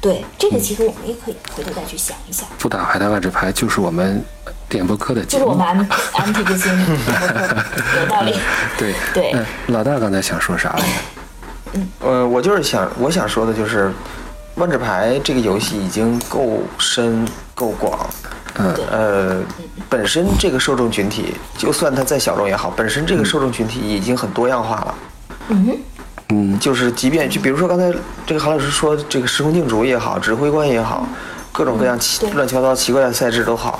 [0.00, 2.46] 对，这个其实我们也可以回头再去想一想。
[2.58, 4.22] 不打牌的万智牌就是我们
[4.68, 7.64] 点播科的节目，就是我们 M M P 之星点播科，
[8.00, 8.34] 有道理。
[8.78, 9.32] 对对。
[9.32, 10.70] 嗯老大刚才想说啥？
[10.74, 11.80] 来着？
[12.00, 13.92] 呃，我就是想，我想说的就是，
[14.54, 18.08] 万智牌这个游戏已经够深够广，
[18.58, 18.74] 嗯。
[18.90, 19.42] 呃，
[19.88, 24.94] 本身这个受众群体，就算它再小众也好，本身这个受众群体已经很多样化了。
[25.48, 25.78] 嗯
[26.28, 27.92] 嗯就是即便就比如说刚才
[28.26, 31.06] 这个韩老师说，这个时空竞逐也好，指挥官也好，
[31.52, 33.78] 各种各样奇对乱七八糟奇怪的赛制都好，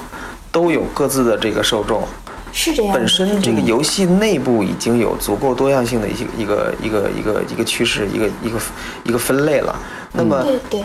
[0.52, 2.06] 都有各自的这个受众。
[2.52, 2.94] 是这样。
[2.94, 8.58] 本身这个游戏内部已经有足够多样性的一些一个一个一个一个趋势，一个一个
[9.04, 9.76] 一个分类了。
[10.12, 10.84] 那么对对，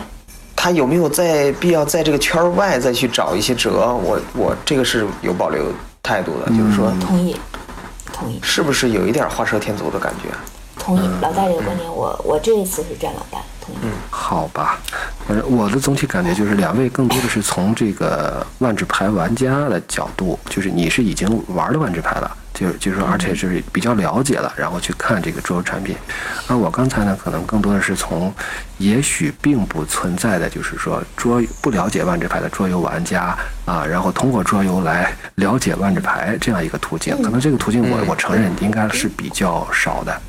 [0.56, 3.70] 它有没有在必要在这个圈外再去找一些辙？
[3.70, 5.64] 我我这个是有保留
[6.02, 7.36] 态度的，就是说同意，
[8.12, 10.28] 同意，是不是有一点画蛇添足的感觉？
[10.82, 11.08] 同意。
[11.20, 13.78] 老大这个观点，我我这一次是站老大，同意。
[14.10, 14.78] 好吧，
[15.26, 25.94] 反正我的总体感觉就是两位更多的是从这个万智牌玩家的角度，就是你是已经玩了万智牌了，就是就是说，而且是比较了解了，然后去看这个桌游产品。
[26.48, 28.32] 而我刚才呢，可能更多的是从
[28.78, 37.20] 也许并不存在的，就是说桌不了解万智牌的桌游玩家啊，然后通过桌游来了解万智牌这样一个途径。
[37.22, 40.20] 可能这个途径我我承认应该是比较少的，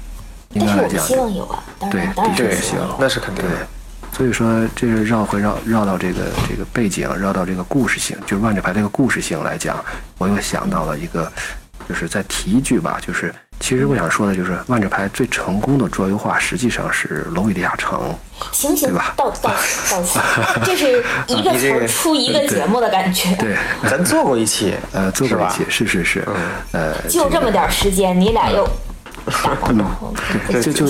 [0.54, 2.95] 应该来讲但是我希望有啊，对的确是希望。
[2.99, 3.68] 那是肯定对的。，
[4.16, 9.84] 所以说这是绕回绕绕到这个这个背景，绕到这个故事性，就是万智牌这个故事性来讲，
[10.18, 11.32] 我又想到了一个，
[11.89, 17.99] 就是再提一句吧，就是其实我想说的就是万智牌最成功的桌游化实际上是《龙与地下城》，
[18.51, 19.49] 行行对吧， 到到
[19.89, 20.20] 到此，
[20.66, 23.34] 这是一个词 儿你这个出一个节目的感觉。
[23.38, 23.56] 对，
[23.89, 26.28] 咱做过一期，呃，做过一期，是是是，
[26.72, 28.68] 呃，就这么点时间，你俩又
[29.26, 30.13] 打广告，
[30.51, 30.88] 就就就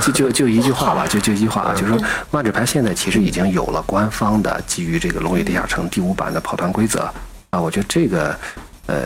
[0.00, 7.10] 就就就一句话吧，就就一句话啊，就是说万智牌现在其实已经有了官方的基于这个《龙与地下城》第五版的跑团规则
[7.50, 8.36] 啊，我觉得这个
[8.86, 8.96] 呃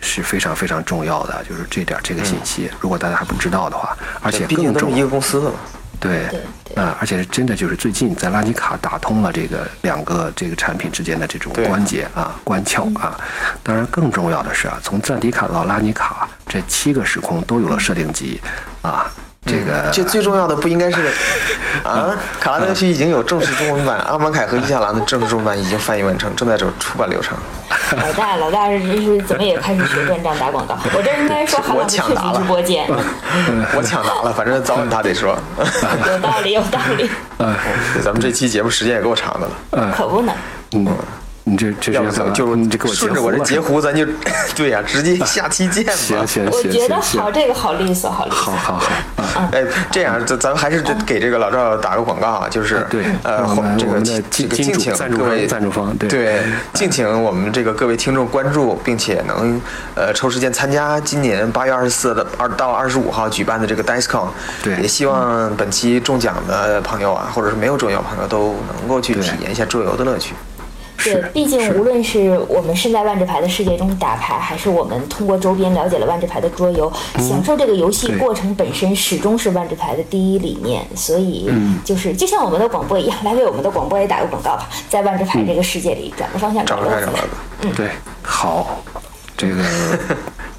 [0.00, 5.56] 是非常非常重要的，就是这点儿这个信息，如果大家还不知道的话，而且更重毕竟都是一个公司的嘛。
[5.98, 6.40] 对对
[6.74, 6.84] 对。
[6.84, 13.18] 啊，而且是真的就是最近在拉尼卡打通了这个两个这个产品之间的这种关节啊、关窍啊。
[13.62, 18.40] 当然，更重要的是啊，从赞迪卡到拉尼卡这七个时空都有了设定集
[18.82, 19.06] 啊。
[19.48, 21.06] 这个这最重要的不应该是
[21.84, 22.10] 啊？
[22.40, 27.38] 卡拉德西已经有正式中文版，阿曼凯和伊夏兰的正式中文版已经翻译完成，正在走出版流程。
[27.96, 30.76] 老大老大是是怎么也开始学断章打广告？
[30.92, 32.88] 我这应该说韩我老师确实抢答了直播间，
[33.76, 35.38] 我抢答了，反正早晚他得说。
[36.08, 37.08] 有道理有道理，
[38.02, 39.46] 咱们这期节目时间也够长的
[39.78, 40.34] 了，可不能。
[40.72, 40.84] 嗯，
[41.48, 44.04] 你这这是要不咱就你这给我顺着我这截截胡， 咱就
[44.56, 45.92] 对呀，直接下期见吧。
[45.94, 48.36] 行行行我觉得好，这个好利索，好利索。
[48.40, 49.48] 好好好嗯。
[49.52, 56.42] 哎，这样，咱咱们还是得给这个老赵打个广告啊，就是对呃，我们这个这个敬请赞助各位方赞助方对对，
[56.74, 59.62] 敬请我们这个各位听众关注，并且能
[59.94, 64.26] 呃抽时间参加今年八月二十四的二到二十五号举办的这个 DiceCon。
[64.64, 70.34] 对也希望本期中奖的朋友啊，或者是没有中奖朋友都能够去体验一下桌游的乐趣。
[71.04, 80.84] 对，毕竟无论是我们身在万智牌的世界中打牌，还是我们通过周边了解了万智牌的桌游，享受这个游戏过程本身始终是万智牌的第一理念。
[80.94, 87.34] 所以，嗯就是就像我们的广播一样，来为我们的广播也打个广告吧，在万智牌这个世界里转个方向，找乐子来看什么。
[87.62, 87.74] 的？
[87.74, 87.88] 对，
[88.22, 88.78] 好，
[89.36, 89.62] 这个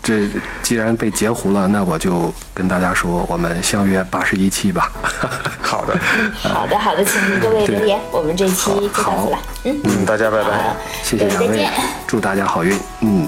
[0.07, 0.25] 这
[0.63, 4.89] 既然被截胡了，那我就跟大家说，我们相约八十一期吧。
[5.61, 5.99] 好的，
[6.33, 9.37] 好的，好的，请各位留言，我们这期就到此了。
[9.65, 10.73] 嗯，嗯，大家拜拜。
[11.03, 11.73] 谢谢两位各位再见。，
[12.07, 12.79] 祝大家好运。
[13.01, 13.27] 嗯。